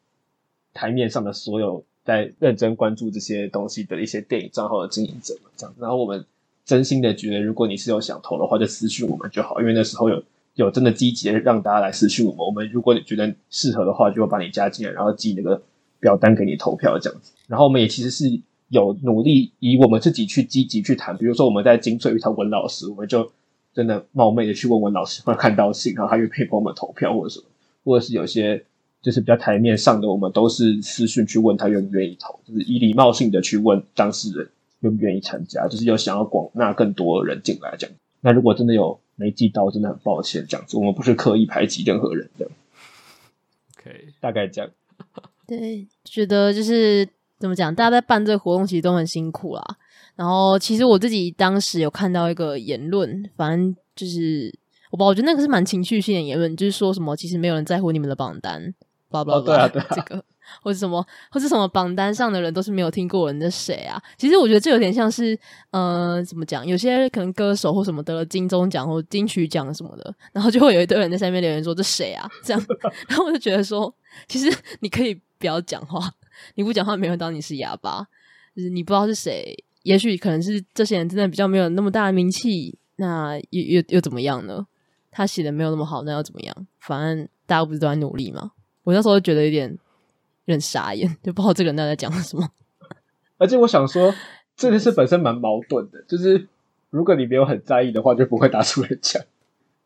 [0.72, 5.74] 台面上的所有在认真关注这些东西的一些电影账号的经营者这样。
[5.78, 6.24] 然后我们
[6.64, 10.22] 真心的觉得，如果你是有想投的话，就私讯我们就好，因为那时候有
[10.54, 12.40] 有真的积极的让大家来私讯我们。
[12.46, 15.62] 我们如果你觉得适合的话，就会把你加进来，然后寄那个
[16.00, 17.32] 表单给你投票这样子。
[17.46, 23.32] 然后我们也其实是有努力以我们自己去积极去谈，比如说我们在精粹遇到文老师，我们就
[23.74, 27.46] 真的冒昧的去问文老师，或者看到信，然后他愿意帮我们投票或者什么，
[27.84, 28.64] 或者是有些。
[29.02, 34.50] 就是比较台面上的，我们都是私讯去问他愿不愿意投，就是以礼貌性的去问当事人
[34.80, 37.96] 愿不愿意参加，就是有想要广纳更多人进来这样。
[38.20, 42.52] 那如果真的有没寄到，真的很抱歉这样子，我们不是刻意排挤任何人这样。
[43.78, 44.68] OK，大概这样。
[45.46, 47.08] 对，觉得就是
[47.38, 49.62] 怎么讲，大家在办这个活动其实都很辛苦啦。
[50.14, 54.52] 然后其实我自己当时有看到一个言论，反正就是
[54.90, 58.74] 我不知道，我觉得那个是蛮情绪性的言论，就是说什么其实没有人在乎你们的榜单。
[59.10, 60.22] blah blah, 哦，对啊，对啊，这个
[60.62, 64.02] 或者什么，或者什么榜单上的人都是没有听过人的谁啊？
[64.18, 65.38] 其实我觉得这有点像是，
[65.70, 66.66] 呃，怎么讲？
[66.66, 72.28] 有些可能歌手或什么得了金钟奖或金曲奖什么的，然后就会有一堆人在下面留言说这谁啊？
[72.42, 72.66] 这样，
[73.08, 73.92] 然后我就觉得说，
[74.26, 76.10] 其实你可以不要讲话，
[76.54, 78.06] 你不讲话没人当你是哑巴，
[78.54, 84.66] 就是你不知道是谁，也许可能是这些人真的比较没有那么大的名气，那又又又怎么样呢？
[85.10, 86.66] 他写的没有那么好，那又怎么样？
[86.78, 88.52] 反正大家不是都在努力吗？
[88.82, 92.48] 我那时候就觉得有点有点傻眼，就不知道这个人在讲什么。
[93.38, 94.14] 而且我想说，
[94.56, 96.46] 这件事本身蛮矛盾的，就是
[96.90, 99.22] 如果你没有很在意的话，就不会拿出来讲。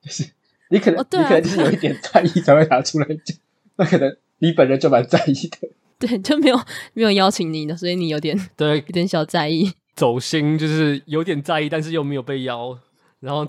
[0.02, 0.28] 就是
[0.68, 3.36] 你可能、哦啊、你可能就是有一点在意才会拿出来讲，
[3.76, 5.68] 那可能你本人就蛮在意的。
[6.00, 6.60] 对， 就没有
[6.94, 12.76] 没有邀请你的，所以你有点 对有点小在意， 走心就是有点在意，但是又没有被邀，
[13.20, 13.46] 然后。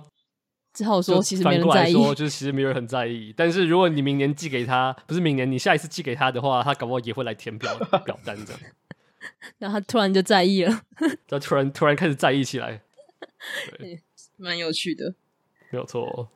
[0.73, 1.91] 只好说，其实没人在意。
[1.91, 3.33] 说，就是其实没有人很在意。
[3.35, 8.61] 但是如果你明年寄给他，不是明年，你下一次寄给他的话，他搞不好也会来填表表单这样。
[9.57, 10.81] 然后他突然就在意了，
[11.27, 12.81] 他突然突然开始在意起来，
[13.77, 14.01] 对，
[14.37, 15.13] 蛮有趣的，
[15.71, 16.29] 没有错。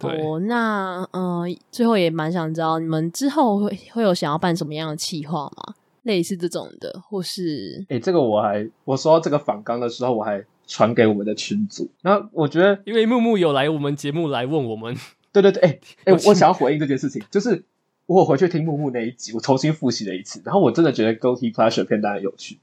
[0.00, 5.74] 哦，oh, 那嗯、呃，最后也蛮想知道，你们之后会会有想要办什么样的企划吗？
[6.02, 7.78] 类似这种的，或是……
[7.88, 10.44] 哎、欸，这个我还我说到这个访纲的时候，我还。
[10.66, 14.96] 传给我们的群组，那我觉得，因为木木有来我们节目来问我们，
[15.30, 15.80] 对对对，哎、欸、
[16.10, 17.62] 哎、欸，我想要回应这件事情，就是
[18.06, 22.58] 我回去听木木那一集，我重新复习了一次，然后我真的觉得 Guilty Pleasure 片单很有趣，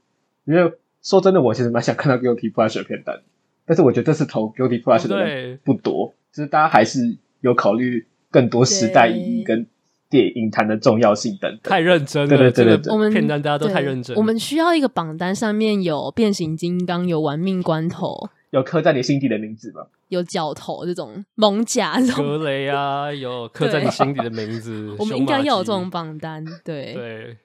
[0.46, 3.22] 因为说真的，我其实蛮想看到 Guilty Pleasure 片单，
[3.66, 9.66] 但是我觉得这次投 Guilty Pleasure 的人不多，就是大家还是有考虑更多时代意义跟。
[10.12, 12.28] 电影坛的重要性等等，太认真了。
[12.28, 14.14] 对对对对对，我们片单大家都太认真。
[14.14, 19.86] 我们需要一个榜单，上面有变形金刚，有玩命关头，有刻在你心底的名字吗？
[20.08, 24.94] 有角头这种猛甲这种，格雷啊，有刻在你心底的名字。
[25.00, 27.36] 我们应该要有这种榜单，对对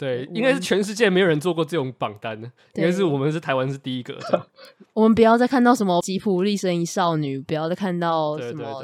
[0.00, 4.16] 对，应该是全世界没有人做过这种榜单的，应该是我们是台湾是第一个。
[4.94, 8.82] 我们不要再看到什么吉普力声音少女，不要再看到什么。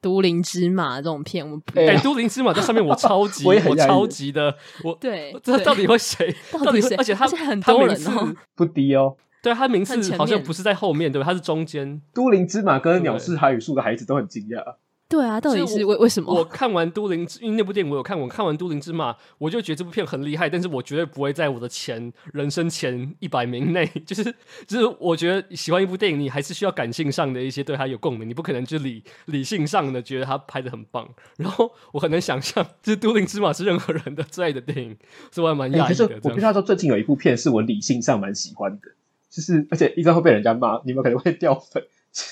[0.00, 4.54] 都灵芝马这种片，我们哎、欸，都灵芝马在上面， 我超级我，我超级的，
[4.84, 6.32] 我对，这到底会谁？
[6.64, 6.94] 到底谁？
[6.96, 9.16] 而且他很多人哦，不低哦。
[9.42, 11.26] 对，他名次好像不是在后面，对吧？
[11.26, 12.00] 他是中间。
[12.14, 14.62] 都灵芝马跟鸟是海语树的孩子都很惊讶。
[15.08, 16.34] 对啊，到底是为为什么？
[16.34, 23.86] 我看完《都灵之》，因为那部电影我有看，我看完《都灵之马》，我就觉得这部片很厉害，但是我绝对不会在我的前人生前一百名内。
[24.04, 24.22] 就 是
[24.66, 31.08] 就是，我觉得喜欢一部电影，你还是需要感性上的一些对它有共鸣，你不可能就理理性上的觉得它拍的很棒。
[31.38, 34.94] 然后我很难想象，就是《都灵之马》是任何人的最爱的电影，
[35.30, 36.20] 所以我还蛮讶异的。
[36.24, 38.88] 我跟他说，最近有一部片是我理性上蛮喜欢的，
[39.30, 41.82] 就是而且一直会被人家骂，你们可能会掉粉，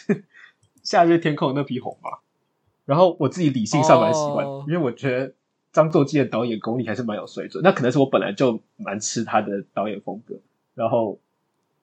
[0.82, 2.10] 《夏日天空》那匹红马。
[2.86, 4.66] 然后我自己理性上蛮喜欢，oh.
[4.66, 5.34] 因为我觉得
[5.72, 7.62] 张作骥的导演功力还是蛮有水准。
[7.62, 10.36] 那可能是我本来就蛮吃他的导演风格。
[10.74, 11.18] 然后，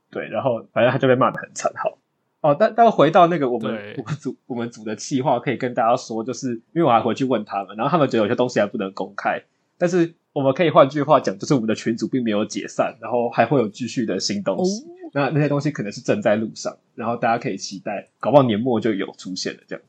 [0.10, 1.72] 对，然后反正他就被骂的很惨。
[1.76, 1.98] 好，
[2.42, 9.44] 哦，但但回到那个我们我们组我们组的企划，可以跟大家说，就是因为我还回去问他们，然后他们觉得有些东西还不能公开。
[9.78, 14.84] 但是我们可以换句话讲，就是我们的群组并没有解散，然后还会有继续的新东西。
[14.86, 15.12] Oh.
[15.16, 19.84] 那那些东西可能是正在路上，然后大家可以期待，搞不好年末就有出现了这样。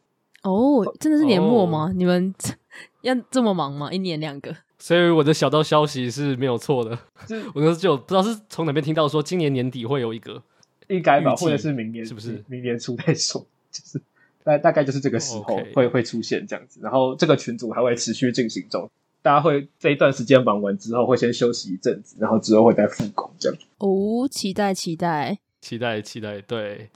[0.45, 1.93] 哦，真的是年末吗？Oh.
[1.93, 2.35] 你们
[3.03, 3.91] 要这么忙吗？
[3.93, 6.91] 一年两个，所以我的小道消息是没有错的。
[7.55, 10.43] 我那时候就不知道是从哪边听到说，今年年底会有一个，
[10.89, 12.45] 应该吧，或者是明年，是不是？
[12.47, 14.01] 明年初再说，就是
[14.45, 16.81] 大大概就是这个时候会.会出现这样子。
[16.83, 18.91] 然后这个群组还会持续进行中，
[19.23, 23.59] 大家会这一段时间忙完之后会先休息一阵子，然后之后会再复工这样。
[23.79, 26.91] 哦，期待期待期待期待，对，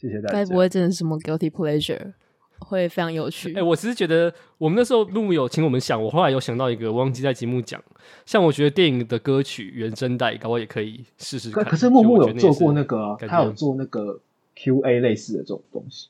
[0.00, 0.32] 谢谢大家。
[0.32, 2.14] 该不会真的是什么 guilty pleasure？
[2.64, 3.50] 会非常有趣。
[3.50, 7.82] 哎、欸，我只是觉得我们那时候木木有请我们想，我后来有想到一个，我忘记在节目讲。
[8.26, 11.62] 像我觉得电影的歌曲原声带，搞我也可以试试看。
[11.64, 14.18] 可是木木有做过那个，他有做那个
[14.56, 16.08] Q A 类似的这种东西。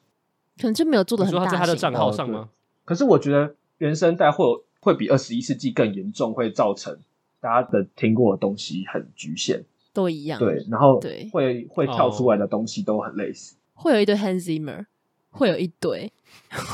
[0.56, 1.50] 可能就没有做的你很大型。
[1.50, 2.48] 说他在他的账号上吗？
[2.84, 6.96] 可是我觉得原声带会有会比二十一世纪更严重，会造成
[7.40, 10.38] 大家的听过的东西很局限，都一样。
[10.38, 13.56] 对，然后对会会跳出来的东西都很类似。
[13.72, 14.86] 会有一堆 Hans Zimmer，
[15.34, 16.10] 会有一堆，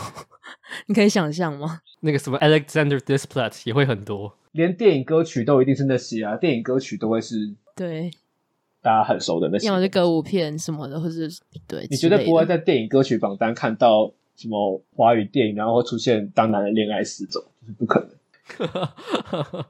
[0.86, 1.80] 你可以想象吗？
[2.00, 8.10] 那个什么 Alexander Desplat 也会很多，连电影歌曲都一定是那些啊，电影歌曲都会是对，
[8.80, 9.66] 大家很熟的那些。
[9.66, 11.28] 要么是歌舞片什么的，或是
[11.66, 18.10] 对，你绝对不会在电影歌曲榜单看到什么华语电影，然后会出现《当男人恋爱时》这种，就是不可能。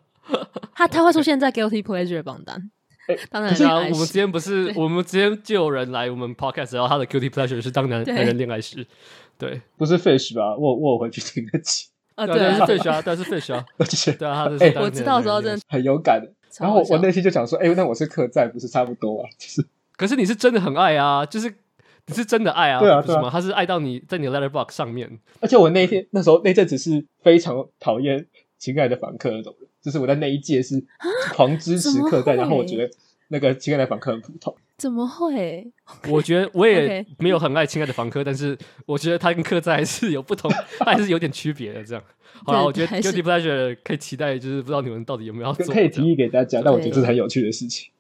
[0.74, 2.70] 他他会出现在 Guilty Pleasure 榜单。
[3.17, 8.85] 欸、 当然，然后我们之前不是，我们之前就有人来我们 podcast，然后他的 Guilty Pleasure 是《当男男人恋爱时》，
[9.39, 10.57] 对，不是 Fish 吧？
[10.57, 11.89] 我我回去听得起。
[12.17, 13.65] 啊，对，是 Fish 啊，对，是 Fish 啊，
[14.19, 14.59] 对啊， 他的。
[14.59, 16.23] 哎，我知道的时候真的很有感。
[16.59, 19.29] 然后我我内心就想说，哎，那我是客栈，不是差不多啊？
[19.39, 19.65] 就是，
[19.97, 21.49] 可是你是真的很爱啊，就是
[22.07, 23.31] 你是真的爱啊，对啊，是吗？
[23.31, 25.21] 他是爱到你在你的 Letterbox 上面。
[25.41, 28.19] 而且我那天那时候那阵子是非常讨厌
[28.59, 30.83] 《亲爱的访客》那种人，就是我在那一届是
[31.33, 32.91] 狂支持客栈，然后我觉得。
[33.33, 35.64] 那个亲爱的房客很普通，怎么会？
[36.09, 40.51] 我觉得我也没有很爱亲爱的房客，但是我觉得他跟客栈还是有不同，
[40.85, 41.85] 还是有点区别的。
[41.85, 42.03] 这样，
[42.45, 46.61] 好了，我觉得 Guilty Pleasure 可以期待，就是不知道你们到底有没有要做，可以提议给大家。
[46.64, 47.93] 但我觉得这是很有趣的事情，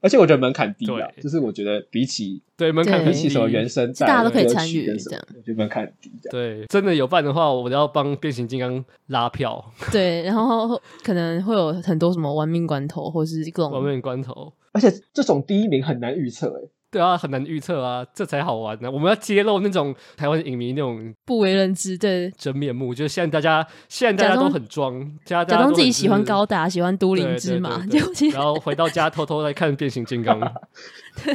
[0.00, 6.12] 而且我觉得门槛低啊，就是我觉得比起对门槛比起什么原声带，大家都可以参与，这样我觉得门槛低。
[6.30, 9.72] 对，真的有办的话，我都要帮变形金刚拉票。
[9.90, 14.52] 对，然后可能会有很多什么玩命关头，或是各种玩命关头。
[14.72, 18.90] 而且这种第一名很难预测诶，对啊，很难预测啊，这才好玩呢。
[18.90, 27.84] 我们要揭露那种台湾影迷那种不为人知的真面目，就是现在大家现在大家都很装，假装自己喜欢高达，喜欢都灵之马，
[28.32, 30.40] 然后回到家偷偷来看变形金刚。
[31.24, 31.34] 对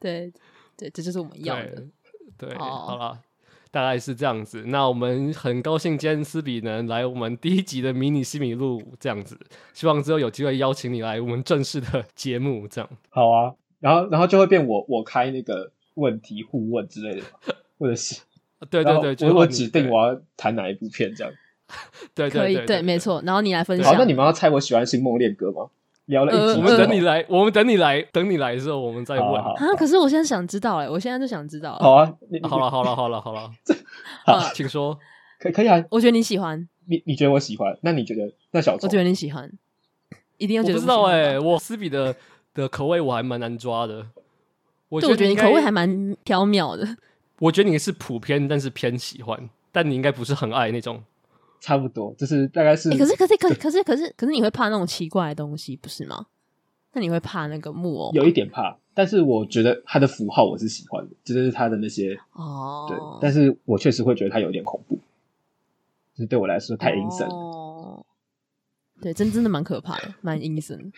[0.00, 0.32] 对
[0.76, 1.84] 对，这就是我们要的。
[2.36, 3.18] 对，好了。
[3.72, 9.38] 大概是这样子，那我们很高兴今天斯比能来我们第一集的迷你西米露这样子，
[9.74, 12.88] 希望之后有机会邀请你来我们正式的节目这样。
[13.10, 17.22] 好啊，然后然后就会变我我开那个问题互问之类的，
[17.78, 18.20] 或者是
[18.70, 21.32] 对对对，我我指定我要谈哪一部片这样。
[22.14, 23.20] 对，可以对，没错。
[23.26, 23.86] 然后你来分享。
[23.86, 25.66] 好，那你们要猜我喜欢星梦恋歌吗？
[26.06, 29.52] 聊了一集，我们等你来，我们等你来，等你来的时候，我们再问啊。
[29.76, 31.76] 可是我现在想知道，哎，我现在就想知道。
[31.80, 32.14] 好啊，
[32.44, 33.50] 好了，好了，好了，好了，
[34.24, 34.96] 好，请说。
[35.40, 35.84] 可可以啊？
[35.90, 37.76] 我觉得你喜欢，你你觉得我喜欢？
[37.82, 38.86] 那你觉得那小虫？
[38.86, 39.50] 我觉得你喜欢，
[40.38, 40.74] 一定要觉得。
[40.74, 42.14] 我不知道哎，我斯比的
[42.56, 44.06] 的口味我还蛮难抓的。
[44.88, 46.96] 我觉得你口味还蛮飘渺的。
[47.38, 51.02] 我觉得你是普遍，但是偏喜欢，但你应该不是很爱那种。
[51.60, 52.90] 差不多，就是大概是。
[52.96, 56.26] 可是可是可可是可是可是你会怕那种奇怪的东西，不是吗？
[56.92, 58.12] 那你会怕那个木偶？
[58.14, 62.86] 有一点怕，但是我觉得它的符号我是喜欢的，就是它的那些哦。
[62.88, 64.96] 对，但是我确实会觉得它有点恐怖，
[66.14, 67.26] 就是对我来说太阴森。
[67.28, 68.04] 哦，
[69.02, 70.90] 对，真真的蛮可怕的，蛮阴森。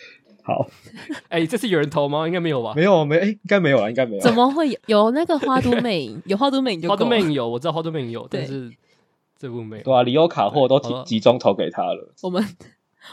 [0.48, 0.66] 好，
[1.28, 2.26] 哎、欸，这次有人投吗？
[2.26, 2.72] 应该没有吧？
[2.74, 4.22] 没有，没，哎、欸，应该没有啊，应该没有。
[4.22, 4.78] 怎么会有？
[4.86, 6.88] 有那个花都魅影，有花都魅影就。
[6.88, 8.72] 花都魅影有，我知道花都魅影有，但是
[9.38, 9.82] 这部没有。
[9.84, 12.14] 对啊，里欧卡货都集集中投给他了。
[12.22, 12.42] 我们。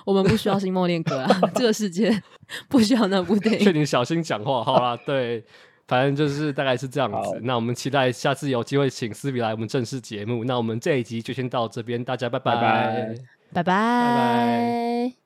[0.04, 2.22] 我们不需要星梦恋歌啊， 这个世界
[2.68, 3.62] 不需要那部电影。
[3.62, 5.42] 劝你小心讲话，好啦， 对，
[5.88, 7.40] 反正就是大概是这样子。
[7.44, 10.44] 那我们期待下次有机会请思比来我们正式节目。
[10.44, 13.16] 那我们这一集就先到这边，大家拜拜，拜拜，
[13.54, 13.64] 拜拜。
[13.64, 15.25] 拜拜。